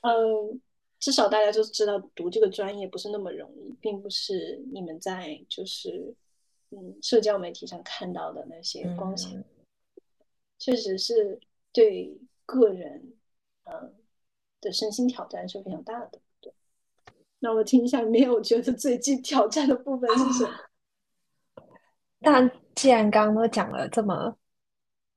[0.00, 0.60] 嗯，
[0.98, 6.14] 至少大家就知道读这个专业不是那么容易，并不是你们在就是
[6.70, 9.44] 嗯社交媒体上看到的那些光鲜，嗯
[10.58, 11.38] 确实是
[11.72, 13.12] 对个人
[13.64, 13.94] 嗯
[14.60, 16.21] 的身心挑战是非常大的。
[17.42, 20.50] 对，那我听一下，没有觉得最近挑战的部分是什么？
[22.20, 24.36] 但既然刚刚都讲了这么，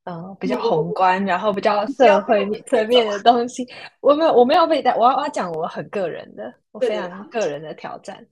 [0.05, 3.67] 嗯、比较宏观，然后比较社会层面的东西，
[4.01, 8.25] 我没有我没有被带，我要我要讲我很个人的，我非常个人的挑战，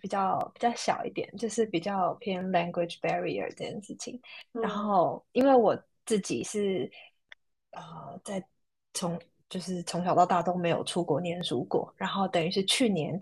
[0.00, 4.20] 比较比较小一点，就是比较偏 language barrier 这件事情。
[4.52, 6.90] 然嗯后因为我自己是
[7.72, 8.42] 呃在
[8.94, 9.18] 从
[9.52, 13.20] 就是从小到大都没有出国念书过，然后等于是去年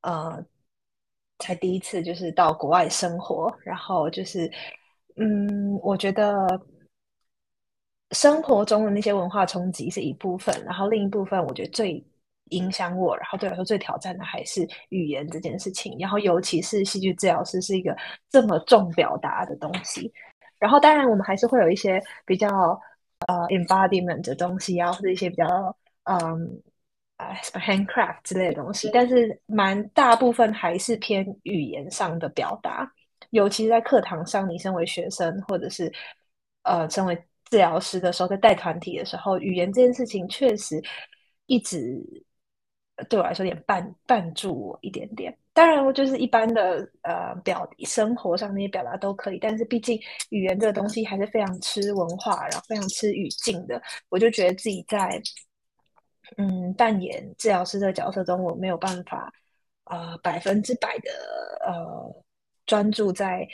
[0.00, 0.42] 呃
[1.38, 4.50] 才第一次就是到国外生活，然后就是
[5.16, 6.48] 嗯，我觉得
[8.12, 12.02] 生活中的那些文化冲击是一部分，然后另一部分我觉得最
[12.46, 17.94] 影响我，然后对我来说最挑战的还是语言这件事情，然后尤其是戏剧治疗师是一个
[18.30, 20.10] 这么重表达的东西。
[20.58, 22.48] 然后当然我们还是会有一些比较
[23.26, 25.46] 呃 embodiment 的东西啊，或者一些比较
[26.04, 26.62] 嗯
[27.16, 32.90] 啊什么 handcraft 之类的东西，但是蛮大部分还是偏语言上的表达，
[33.30, 35.92] 尤其是在课堂上，你身为学生或者是
[36.62, 37.14] 呃身为
[37.50, 40.82] 治疗师的时候，在带团体的时候，语言这件事情确实
[41.46, 42.02] 一直
[43.08, 45.36] 对我来说有点绊绊住我一点点。
[45.52, 53.82] 当然，我就是一般的呃表生活上那些表达都可以，但是毕竟语言这个东西还是非常吃文化，然后非常吃语境的。
[54.08, 55.20] 我就觉得自己在
[56.36, 59.30] 嗯扮演治疗师的角色中，我没有办法
[59.84, 61.10] 呃百分之百的
[61.66, 62.24] 呃
[62.64, 63.46] 专注在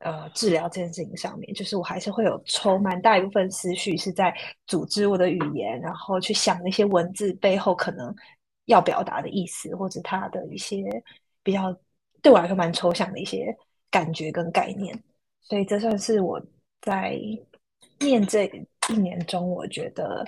[0.00, 4.32] 呃治疗这件事情上面，就是我还是会有抽蛮大一部分思绪是在
[4.66, 8.14] 组织我的语言，然后去想那些文字背后可能
[8.72, 10.82] 要表达的意思，或者他的一些
[11.42, 11.74] 比较
[12.20, 13.56] 对我来说蛮抽象的一些
[13.90, 15.02] 感觉跟概念。
[15.40, 16.40] 所以这算是我
[16.80, 17.18] 在
[18.00, 18.44] 念这
[18.90, 20.24] 一年中，我觉得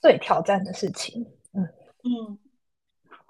[0.00, 1.26] 最挑战的事情。
[1.52, 1.62] 嗯
[2.04, 2.38] 嗯，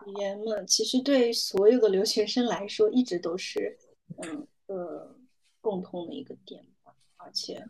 [0.06, 3.76] 语言嘛，其实对所有的留学生来说，一直都是
[4.22, 5.14] 嗯呃
[5.60, 6.94] 共通的一个点吧。
[7.16, 7.64] 而且，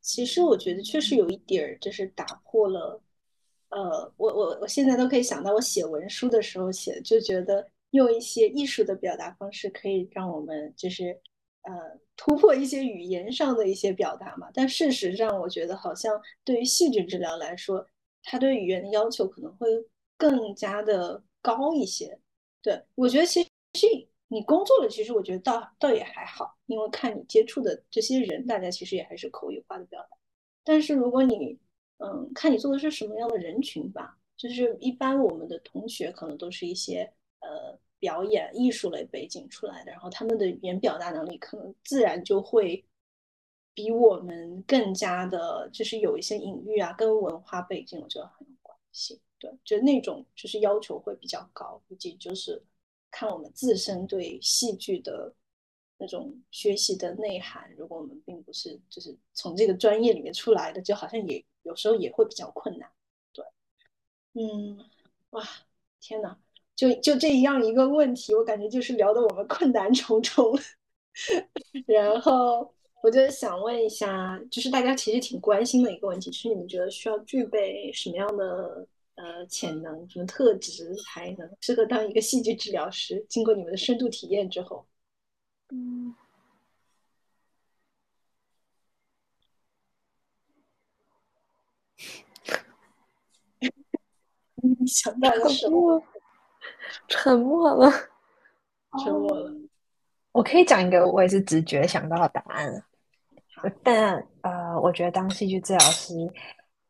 [0.00, 3.00] 其实我觉得确实有一点儿，就是打破了，
[3.70, 11.18] 呃，我我我现在都可以想到，我写文书的时候写，就觉得用一些艺术的表达方式，可以让我们就是
[11.62, 11.72] 呃
[12.16, 14.50] 突破一些语言上的一些表达嘛。
[14.52, 17.86] 但事实上，我觉得好像对于戏剧治疗来说，
[18.24, 19.68] 它对语言的要求可能会
[20.16, 22.18] 更加的高一些。
[22.60, 23.48] 对，我觉得其实
[24.28, 30.16] 你工作了，其实我觉得倒倒也还好，因为看你接触的这些人，大家其实也还是口语化的表达。
[30.64, 31.58] 但是如果你
[32.02, 37.00] 嗯，看你做的是什么样的人群吧，就是一般我们的同学可能都是一些
[37.40, 42.82] 呃表演艺术类背景出来的，然后他们的语言表达能力可能自然就会
[43.74, 49.20] 比我们更加的，就是有一些隐喻啊，跟文化背景我觉得很有关系。
[49.38, 52.62] 对，就那种就是要求会比较高，以及就是
[53.10, 55.34] 看我们自身对戏剧的
[56.00, 62.90] 那种学习的内涵，如果我们并不是就是从这个专业里面出来的，就好像也有时候也会比较困难。
[63.34, 63.44] 对，
[64.32, 64.78] 嗯，
[65.30, 65.44] 哇，
[66.00, 66.36] 天哪！
[66.74, 70.58] 就就这样一个问题，我感觉就是聊得我们困难重重。
[71.86, 72.72] 然后
[73.02, 83.22] 我就想问一下，就是大家其实挺关心的一个问题，是你们觉得需要具备什么样的呃潜能、什么特质才能适合当一个戏剧治疗师？
[83.28, 84.86] 经过你们的深度体验之后，
[85.70, 86.14] 嗯。
[94.62, 96.02] 你 想到了什么？
[97.08, 97.90] 沉默了，
[99.02, 99.52] 沉默了。
[100.32, 102.84] 我可以讲一个我也是直觉想到的答案，
[103.82, 106.14] 但呃，我觉得当戏剧治疗师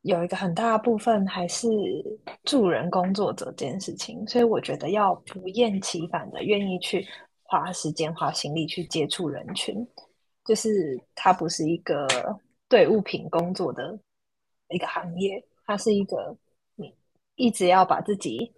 [0.03, 1.69] 有一个很大部分还是
[2.45, 7.07] 助人工作者这件事情，所以我觉得要不厌其烦的愿意去
[7.51, 9.85] 花时间、花心力去接触人群，
[10.45, 12.07] 就是它不是一个
[12.69, 13.99] 对物品工作的
[14.69, 16.37] 一个行业，它是一个
[16.77, 16.95] 你。
[17.35, 18.53] 一直要把自己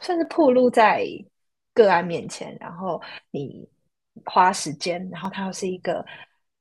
[0.00, 1.06] 算是暴露在
[1.72, 3.66] 个案面前，然后你
[4.26, 6.04] 花时间，然后它又是一个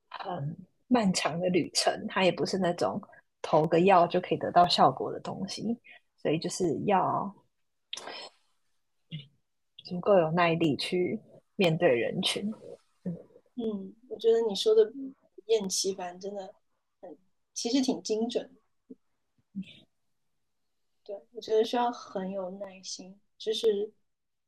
[0.09, 0.55] 很
[0.87, 3.01] 漫长的旅程，它也不是那种
[3.41, 5.77] 投个药就可以得到效果的东西，
[6.21, 7.35] 所以就是要
[9.83, 11.19] 足够有耐力去
[11.55, 12.53] 面对人群。
[13.55, 14.91] 嗯，我觉得你说的
[15.45, 16.53] 厌其烦真的
[17.01, 17.17] 很，
[17.53, 18.51] 其实挺精准。
[21.03, 23.17] 对，我觉得需要很有耐心。
[23.37, 23.91] 就是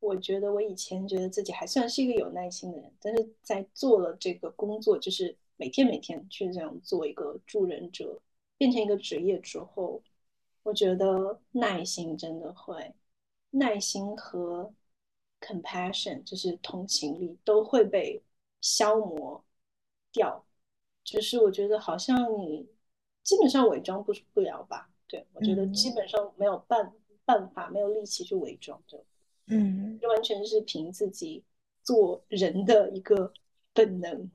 [0.00, 8.20] 我觉得我以前觉得自己还算是一个有耐心的人，但是在做了这个工作，就是每天每天去这样做一个助人者，
[8.56, 10.02] 变成一个职业之后，
[10.62, 12.94] 我觉得耐心真的会，
[13.50, 14.72] 耐心和
[15.40, 18.22] compassion 就是同情力都会被
[18.60, 19.44] 消磨
[20.12, 20.44] 掉。
[21.04, 22.68] 就是我觉得好像你
[23.22, 24.90] 基本上伪装不不了吧。
[25.06, 26.92] 对，我觉得基本上没有办
[27.24, 29.02] 办法，没有力气去伪装的，
[29.46, 31.42] 嗯，就完全是凭自己
[31.82, 33.32] 做人的一个
[33.72, 34.30] 本能，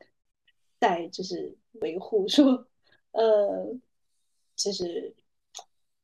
[0.79, 2.65] 在就是维护说，
[3.11, 3.71] 呃，
[4.55, 5.13] 其实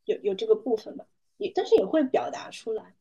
[0.05, 2.98] 有有这个部分吧，也但是也会表达出来，对，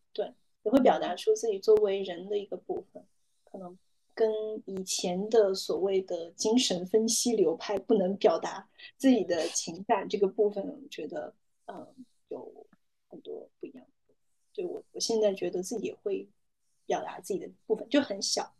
[0.63, 3.05] 也会表达出自己作为人的一个部分，
[3.45, 3.79] 可能
[4.15, 4.31] 跟
[4.67, 11.35] 以前的所谓的精神分析流派不能表达自己的情感这个部分，我觉得。
[11.71, 11.87] 嗯，
[12.29, 12.51] 有
[13.11, 13.87] 很多不一样。
[14.55, 16.27] 就我，我现在觉得自己也会
[16.87, 18.51] 表达自己的部分，就很小。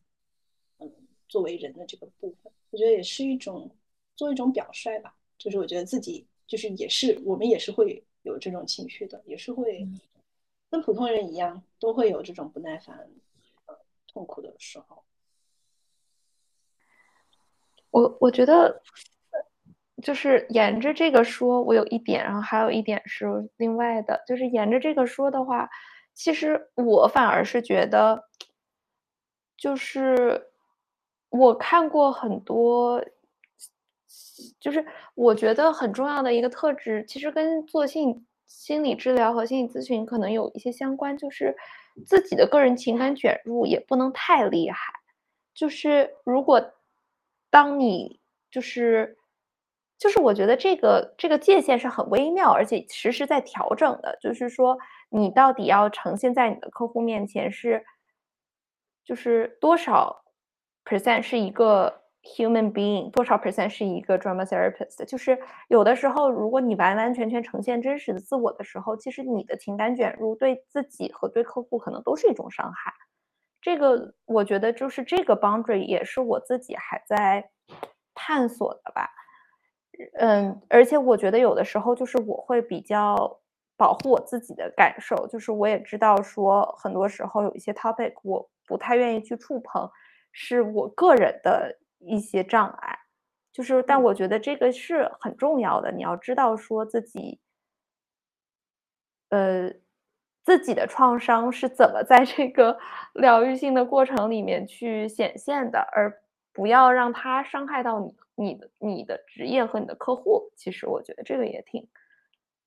[0.77, 0.93] 嗯，
[1.27, 3.71] 作为人的这个部分，我觉得也是一种
[4.15, 5.17] 做一种表率吧。
[5.39, 9.89] 就是我觉得自己就是也是我们也是会有这种情绪的，也是会
[10.71, 13.09] 跟普通人一样，都会有这种不耐烦、
[13.67, 13.79] 呃
[14.13, 15.05] 痛苦的时候。
[17.91, 18.83] 我我觉得。
[20.01, 24.23] 就是沿着这个说，我有一点，然后还有一点是另外的。
[24.29, 25.69] 就是沿着这个说的话，
[26.15, 28.23] 其实我反而是觉得，
[29.57, 30.53] 就是
[31.31, 33.05] 我看过很多，
[34.61, 41.57] 就是我觉得很重要的一个特质，其实跟做性心理治疗和心理咨询可能有一些相关，就是
[42.05, 44.93] 自己的个人情感卷入也不能太厉害。
[45.55, 46.73] 就是如果
[47.51, 48.19] 当你
[48.51, 49.15] 就是。
[50.01, 54.17] 就是我觉得这个这个界限是很微妙，而且实时在调整的。
[54.23, 54.79] 就是说，
[55.11, 57.85] 你到底要呈现在你的客户面前是，
[59.05, 60.23] 就是多少
[60.85, 62.01] percent 是一个
[62.37, 65.05] human being，多少 percent 是一个 drama therapist。
[65.05, 72.93] 就是有的时候，如果你完完全全呈现真实的自我的时候，其实你的情感卷入对自己和对客户可能都是一种伤害。
[73.61, 77.51] 这个我觉得就是这个 boundary 也是我自己还在
[78.15, 79.11] 探索的吧。
[80.19, 83.41] 嗯，而且我觉得有的时候就是我会比较
[83.77, 89.91] 保护我自己的感受，就是我也知道说很多时候有一些 topic 我不太愿意去触碰，
[90.31, 92.99] 是我个人的一些障碍，
[93.53, 97.41] 就是但我觉得这个是很重要的，你要知道说自己，
[99.31, 99.73] 呃，
[100.45, 102.79] 自己的创伤是怎么在这个
[103.15, 106.23] 疗愈性的过程里面去显现的，而
[106.53, 108.17] 不要让它伤害到你。
[108.41, 111.85] 你的你的职业和你的客户，其实我觉得这个也挺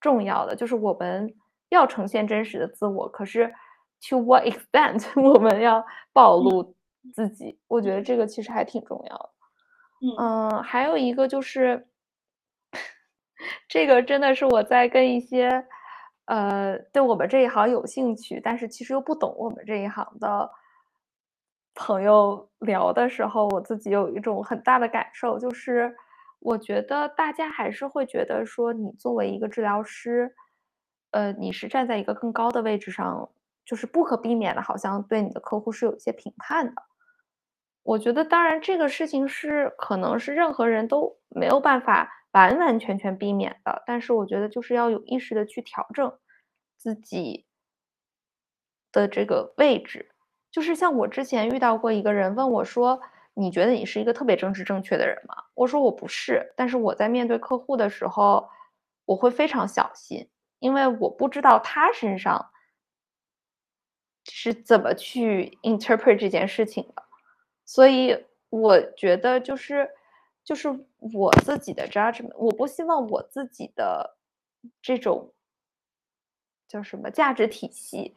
[0.02, 0.54] 重要的。
[0.54, 1.34] 就是我们
[1.70, 3.48] 要呈现真实的自我，可是
[4.02, 6.76] to what extent 我们要暴露
[7.14, 7.60] 自己？
[7.68, 9.30] 我觉得这个其实还挺重要的。
[10.20, 11.88] 嗯，还有一个就是，
[13.68, 15.66] 这个真的是我在跟一些
[16.26, 20.50] 呃对我们这一行有兴趣，但是其实又不懂我们这一行的。
[21.74, 25.96] 朋友聊的时候，我自己有一种很大的感受，就是
[26.40, 30.36] 我觉得大家还是会觉得说，你作为一个治疗师，
[31.12, 33.28] 呃，你是站在一个更高的位置上
[33.66, 36.84] 就是不可避免的，好像对你的客户是有一些评判的。
[37.84, 46.12] 我觉得，当然这个事情是可能是任何人都没有办法完完全全避免的，但是我觉得就是要有意识的去调整
[46.78, 47.46] 自己
[48.92, 50.10] 的这个位置。
[50.52, 53.00] 就是像我之前遇到过一个人问我说
[53.34, 58.48] ：“你觉得你是一个特别政治正确的人吗？”我说：“我不是，但是我在面对客户的时候，
[59.06, 60.30] 我会非常小心，
[60.60, 62.52] 因为我不知道他身上
[64.26, 67.04] 是怎么去 interpret 这件事情的。”
[67.66, 69.90] 所以我觉得就是
[70.44, 70.68] 就是
[71.14, 74.18] 我自己的 judgment，我不希望我自己的
[74.82, 75.34] 这种
[76.68, 78.16] 叫什么价值体系，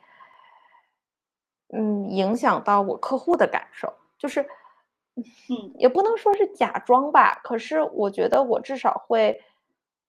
[1.69, 4.43] 嗯，影响到我客户的感受，就是
[5.15, 5.25] 嗯，
[5.77, 9.41] 也不能说是假装吧，可是我觉得我至少会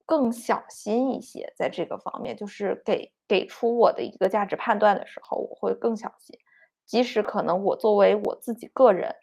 [0.06, 6.40] 更小心一些，在这个方面，就是给给出我的一个价值判断的时候，我会更小心，
[6.86, 9.16] 即使可能我作为我自己个人。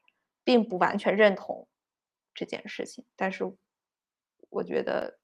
[0.45, 1.69] 并不完全认同
[2.35, 3.45] 这件事情，但是
[4.49, 5.19] 我觉得，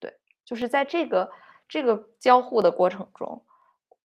[0.00, 1.30] 对，就是在这个
[1.68, 3.46] 这个交互的过程中，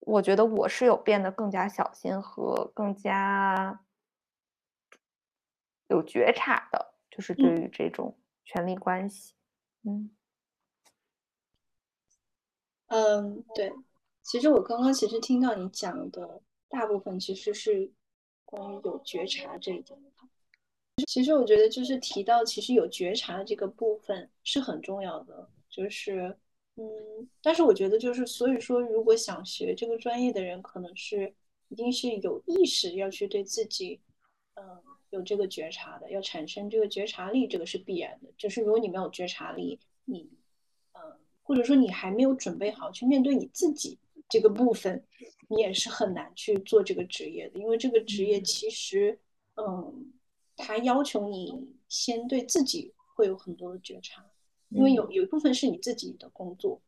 [0.01, 3.83] 我觉得我是有变得更加小心和更加
[5.87, 9.33] 有觉察的，就是对于这种权力关系，
[9.83, 10.15] 嗯，
[12.87, 13.73] 嗯，对，
[14.21, 17.93] 其实我刚刚其实听到你讲的大部分其实是。
[18.47, 19.99] 关于有觉察这一点，
[21.05, 25.49] 其实我觉得就是提到，其实有觉察这个部分是很重要的。
[25.69, 26.35] 就是，
[26.77, 31.35] 嗯，但是我觉得就是，所以说，如果想学这个专业的人，可能是
[31.67, 33.99] 一定是有意识要去对自己，
[34.55, 34.63] 嗯，
[35.09, 38.29] 有这个觉察的，要产生这个觉察力，这个是必然的。
[38.37, 40.31] 就是如果你没有觉察力，你，
[40.93, 41.01] 嗯，
[41.43, 45.03] 或者说你还没有准备好去面对你自己这个部分。
[45.49, 49.17] 你也是很难去做这个职业的，因为这个职业其实，
[49.55, 50.11] 嗯，
[50.57, 51.53] 它要求你
[51.87, 54.25] 先对自己会有很多的觉察，
[54.67, 56.81] 因为有有一部分是你自己的工作，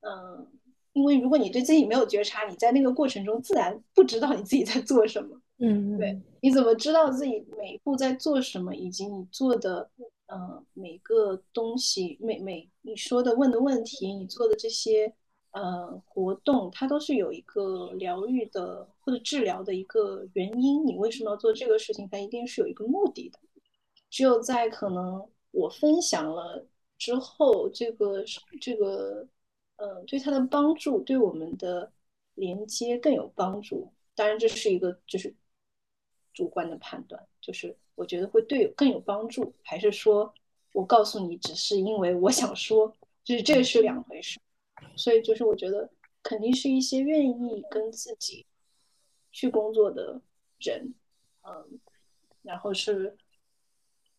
[0.00, 0.50] 嗯，
[0.94, 9.90] 因为如果你对自己没有觉察，你在那个过程中自然不知道你自己在做什么，嗯，对，你怎么知道自己每一步在做什么，以及你做的，
[10.28, 15.12] 嗯，每个东西，每每你说的问的问题，你做的这些。
[15.54, 20.84] 呃，活动它都是有一个疗愈的或者治疗的一个原因。
[20.84, 22.08] 你为什么要做这个事情？
[22.10, 23.38] 它一定是有一个目的的。
[24.10, 26.66] 只有在可能我分享了
[26.98, 28.24] 之后，这个
[28.60, 29.24] 这个
[29.76, 31.92] 呃，对他的帮助，对我们的
[32.34, 33.92] 连接更有帮助。
[34.16, 35.32] 当然，这是一个就是
[36.32, 40.34] 主观的判断，就是我觉得会对更有帮助，还是说
[40.72, 42.92] 我告诉你，只是因为我想说，
[43.22, 44.40] 就是这是两回事。
[44.96, 45.90] 所以就是我觉得
[46.22, 48.46] 肯定是一些愿意跟自己
[49.32, 50.20] 去工作的
[50.58, 50.94] 人，
[51.42, 51.80] 嗯，
[52.42, 53.16] 然后是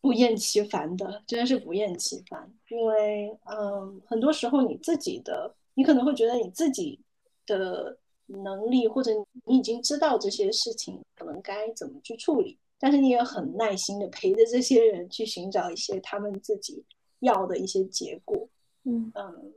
[0.01, 2.53] 不厌其烦的，真的是不厌其烦。
[2.69, 6.99] 因为嗯，很多时候你自己的，你可能会觉得你自己
[7.45, 7.97] 的
[8.27, 9.11] 能力或者
[9.45, 16.83] 你已经知道这些事情可能该怎么去处理，但是你也很耐心的陪着这些人去寻找一些他们自己
[17.19, 18.47] 要的一些结果，
[18.83, 19.53] 嗯嗯。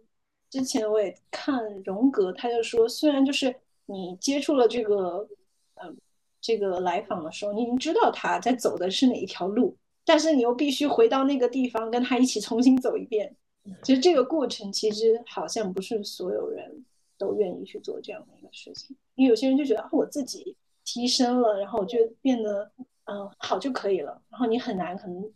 [0.51, 5.29] 之前我也看荣格，他就说，虽然就是你接触了这个，
[5.75, 5.95] 嗯，
[6.41, 9.77] 这个来访的时候，你已经知道他在走的是哪一条路，
[10.07, 13.37] 但是你又必须回到那个地方跟他一起重新走一遍。
[13.83, 16.83] 其实这个过程其实好像不是所有人
[17.19, 22.71] 都愿意去做这样的一个事情，因为有些人就觉得啊，我自己提升了，然后我就变得
[23.05, 25.31] 嗯好就可以了，然后你很难可能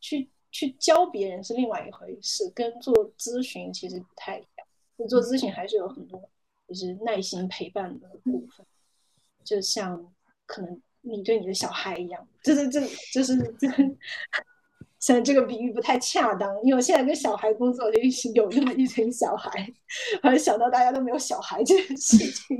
[0.00, 4.40] 去去教别人是另外一回事，跟做咨询其实不太。
[4.40, 4.46] 你
[5.04, 6.30] 做咨询还是有很多
[6.66, 8.64] 就是耐心陪伴的部分，
[9.44, 10.12] 就像
[10.46, 12.80] 可能你对你的小孩一样，就是这
[13.12, 13.68] 就是这，
[14.98, 19.50] 像这个比喻不太恰当，因为我现在跟小孩工作，就是有那么一群小孩，
[20.22, 22.58] 好像想到大家都没有小孩这件事情，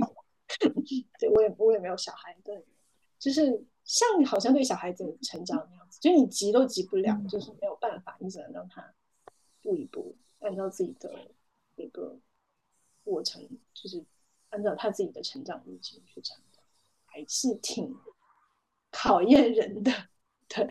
[1.18, 2.64] 对我也我也没有小孩，对，
[3.18, 8.94] 就是像你好像对小孩子成长那样子，就是你急都急不了，就是没有办法，你只能让他
[9.62, 11.10] 一步一步按照自己的
[11.74, 12.16] 一个。
[13.06, 13.40] 过程
[13.72, 14.04] 就是
[14.50, 16.62] 按照他自己的成长路径去成长，
[17.04, 17.96] 还是挺
[18.90, 19.92] 考验人的。
[20.48, 20.64] 对，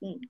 [0.00, 0.20] 嗯，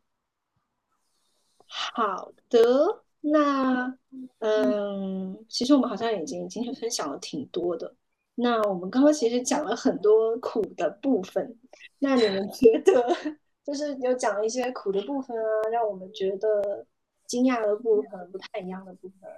[1.66, 3.98] 好的，那
[4.38, 7.96] 嗯，其实我们好像已经今天分享了挺多的。
[8.36, 11.58] 那我们刚刚其实讲了很多苦的部分，
[11.98, 13.16] 那你们觉得
[13.64, 16.86] 就是有讲了一些苦的部分啊，让我们觉得
[17.26, 19.30] 惊讶的部分，不太一样的部分。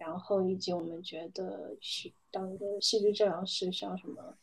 [0.00, 4.34] 然后以及我们觉得是当一个戏剧治疗师需要什么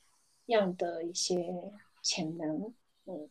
[0.46, 1.52] 样的一些
[2.04, 2.72] 潜能，
[3.06, 3.28] 嗯，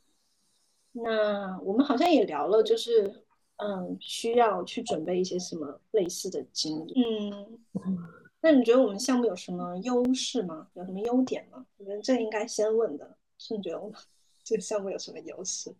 [0.91, 3.25] 那我们好像也聊了，就是
[3.59, 7.61] 嗯，需要去准备一些什么类似的经历，嗯，
[8.43, 10.69] 那你觉得我们项目有什么优势吗？
[10.75, 11.65] 有什么优点吗？
[11.77, 13.97] 我觉得这应该先问的，是你觉得我们
[14.43, 15.73] 这个项目有什么优势？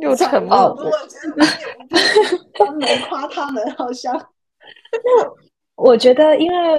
[0.00, 0.56] 又沉默。
[0.56, 1.46] 我觉得
[2.54, 4.14] 他们夸他们，好像。
[5.76, 6.78] 我觉得，因为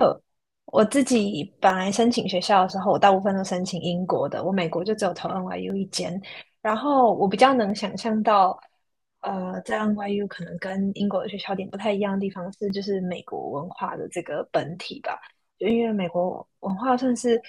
[0.65, 6.21] 我自己本来申请学校的时候，我大部分都申请英国的，我美国就只有投 NYU 一间。
[6.61, 8.59] 然后我比较能想象到，
[9.21, 15.19] 呃，在 NYU 可能跟英国的学校点不太一样的地方是，就是美国文化的这个本体吧。
[15.57, 17.41] 就因为美国文化算是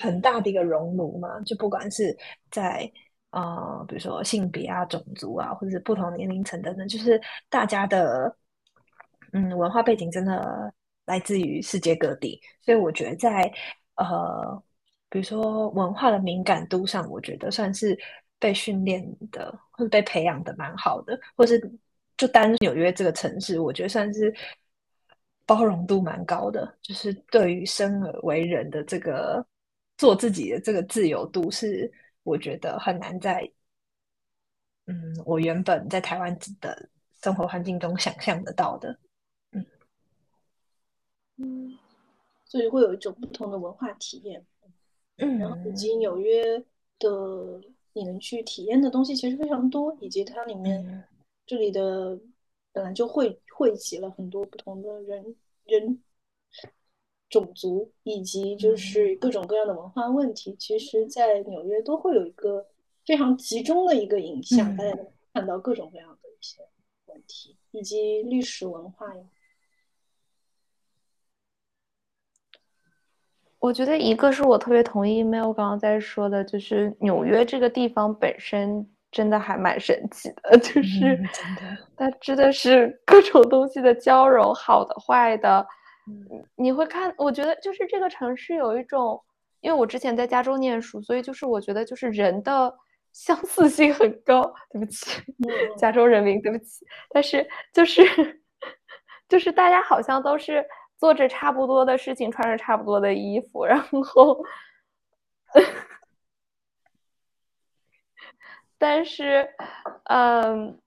[0.00, 2.16] 很大的一个熔炉嘛，就不管是
[2.50, 2.90] 在。
[3.34, 8.32] 呃，比如说性别啊、种族啊，或者是不同年龄层等等，就是大家的
[9.32, 10.72] 嗯文化背景真的
[11.04, 13.52] 来自于世界各地，所以我觉得在
[13.96, 14.62] 呃，
[15.10, 17.98] 比如说文化的敏感度上，我觉得算是
[18.38, 21.60] 被训练的或者被培养的蛮好的，或是
[22.16, 24.32] 就单纽约这个城市，我觉得算是
[25.44, 29.44] 包容度蛮高的，就是对于生而为人的这个
[29.98, 31.92] 做自己的这个自由度是。
[32.24, 33.48] 我觉得很难在，
[34.86, 36.88] 嗯，我原本在台湾的
[37.22, 38.98] 生活环境中想象得到的，
[39.52, 39.64] 嗯。
[41.36, 41.78] 嗯，
[42.44, 44.44] 所以会有一种不同的文化体验，
[45.18, 46.58] 嗯，然后以及纽约
[46.98, 47.60] 的
[47.92, 51.06] 你能去体验的东西其实非常多，以及它里面
[51.46, 52.18] 这里的
[52.72, 56.02] 本来就汇汇集了很多不同的人人。
[57.40, 62.64] 种族以及就是各种各样的文化问题，其实，在纽约都会有一个
[63.04, 66.62] 非常集中的一个影响，大家能看到各种各样的一些
[67.06, 69.22] 问题，以及历史文化呀。
[73.58, 81.20] 我觉得一个是我特别同意 Mel 刚刚在说的，就是纽约这个地方本身真的还蛮神奇的，就是
[81.96, 85.66] 它真的是各种东西的交融，好的、坏的。
[86.56, 89.22] 你会看，我觉得就是这个城市有一种，
[89.60, 92.74] 因为我之前在加州念书，所以就是我觉得就是人的
[93.12, 94.42] 相似性很高。
[94.70, 95.22] 对不起，
[95.78, 96.86] 加州人民，对不起。
[97.10, 98.02] 但是就是
[99.28, 100.64] 就是大家好像都是
[100.98, 104.44] 做着差不多的事情，穿着差不多的衣服，然后，
[108.76, 109.48] 但是，
[110.04, 110.78] 嗯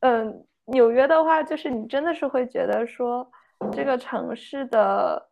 [0.00, 3.30] 嗯，纽约的话，就是你真的是会觉得说。
[3.72, 5.30] 这个城市的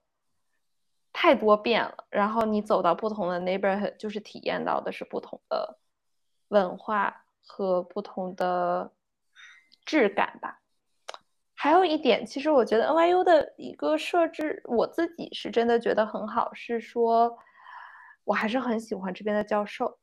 [1.13, 5.79] 太多变了，然后你走到不同的 neighborhood，就是体验到的是不同的
[6.49, 8.91] 文化和不同的
[9.85, 10.61] 质感吧。
[11.55, 17.39] 还有一点，其实我觉得 NYU 的一个设置，我自己是真的觉得很好，是说
[18.25, 19.99] 我还是很喜欢这边的教授。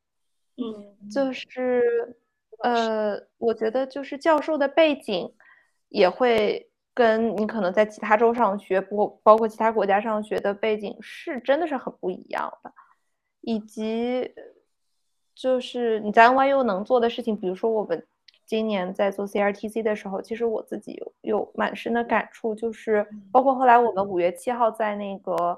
[0.56, 2.18] 嗯，就是
[2.64, 5.36] 呃，我觉得就是教授的背景
[5.90, 6.69] 也会。
[6.94, 12.72] 跟你可能在其他州上学，不包括其他国家上学的背景是真的是很不一样的，
[13.42, 14.34] 以及
[15.34, 18.06] 就是你在 NYU 能做的事情，比如说我们
[18.46, 25.58] 今年在做 CRTC 的时候，其实我自己有有蛮深的感触，就是包括后来我们五月七号在那个。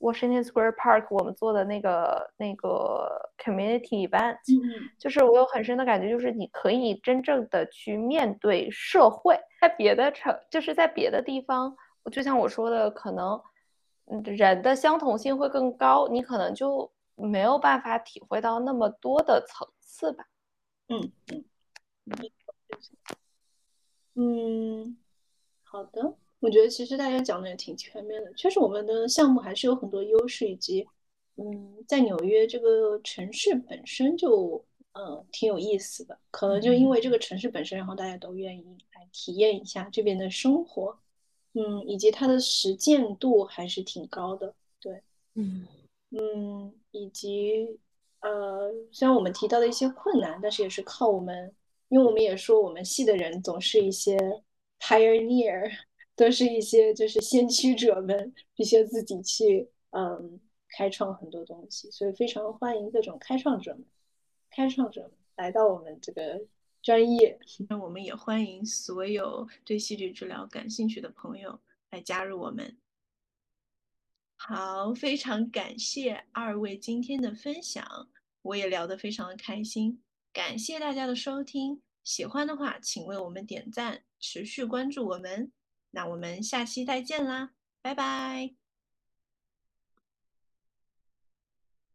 [0.00, 4.38] Washington Square Park，我们做的那个那个 community event，
[4.98, 9.38] 就是我有很深的感觉，就是你可以真正的去面对社会。
[9.60, 11.76] 在别的城，就是在别的地方，
[12.10, 13.40] 就像我说的，可能
[14.24, 20.24] 人的相同性会更高，你可能就没有办法体会到那么多的层次吧。
[20.88, 21.44] 嗯嗯
[24.14, 24.96] 嗯，
[25.62, 26.16] 好的。
[26.40, 30.86] 我觉得其实大家讲的也挺全面的，确实我们的项目还是有很多优势，以及
[31.36, 38.64] 嗯，在纽约这个城市本身就嗯挺有意思的，可能就因为这个城市本身，然后大家都愿意
[38.94, 40.98] 来体验一下这边的生活，
[41.52, 45.02] 嗯，以及它的实践度还是挺高的，对，
[45.34, 45.66] 嗯
[46.10, 47.78] 嗯，以及
[48.20, 51.54] 呃，虽然我们提到的一些困难，但是也是靠我们，
[51.88, 54.16] 因为我们也说我们系的人总是一些
[54.78, 55.70] pioneer。
[56.20, 63.86] 都是一些就是先驱者们，必须自己去嗯开创很多东西，所以非常欢迎各种开创者们，
[64.50, 66.42] 开创者们来到我们这个
[66.82, 67.38] 专业。
[67.70, 71.58] 那我们也欢迎所有对戏剧治疗感兴趣的朋友
[71.88, 72.76] 来加入我们。
[74.36, 77.82] 好，非常感谢二位今天的分享，
[78.42, 80.02] 我也聊得非常的开心，
[80.34, 81.80] 感谢大家的收听。
[82.04, 85.50] 喜欢的话，请为我们点赞，持续关注我们。
[85.90, 87.50] 那我们下期再见啦，
[87.82, 88.59] 拜拜。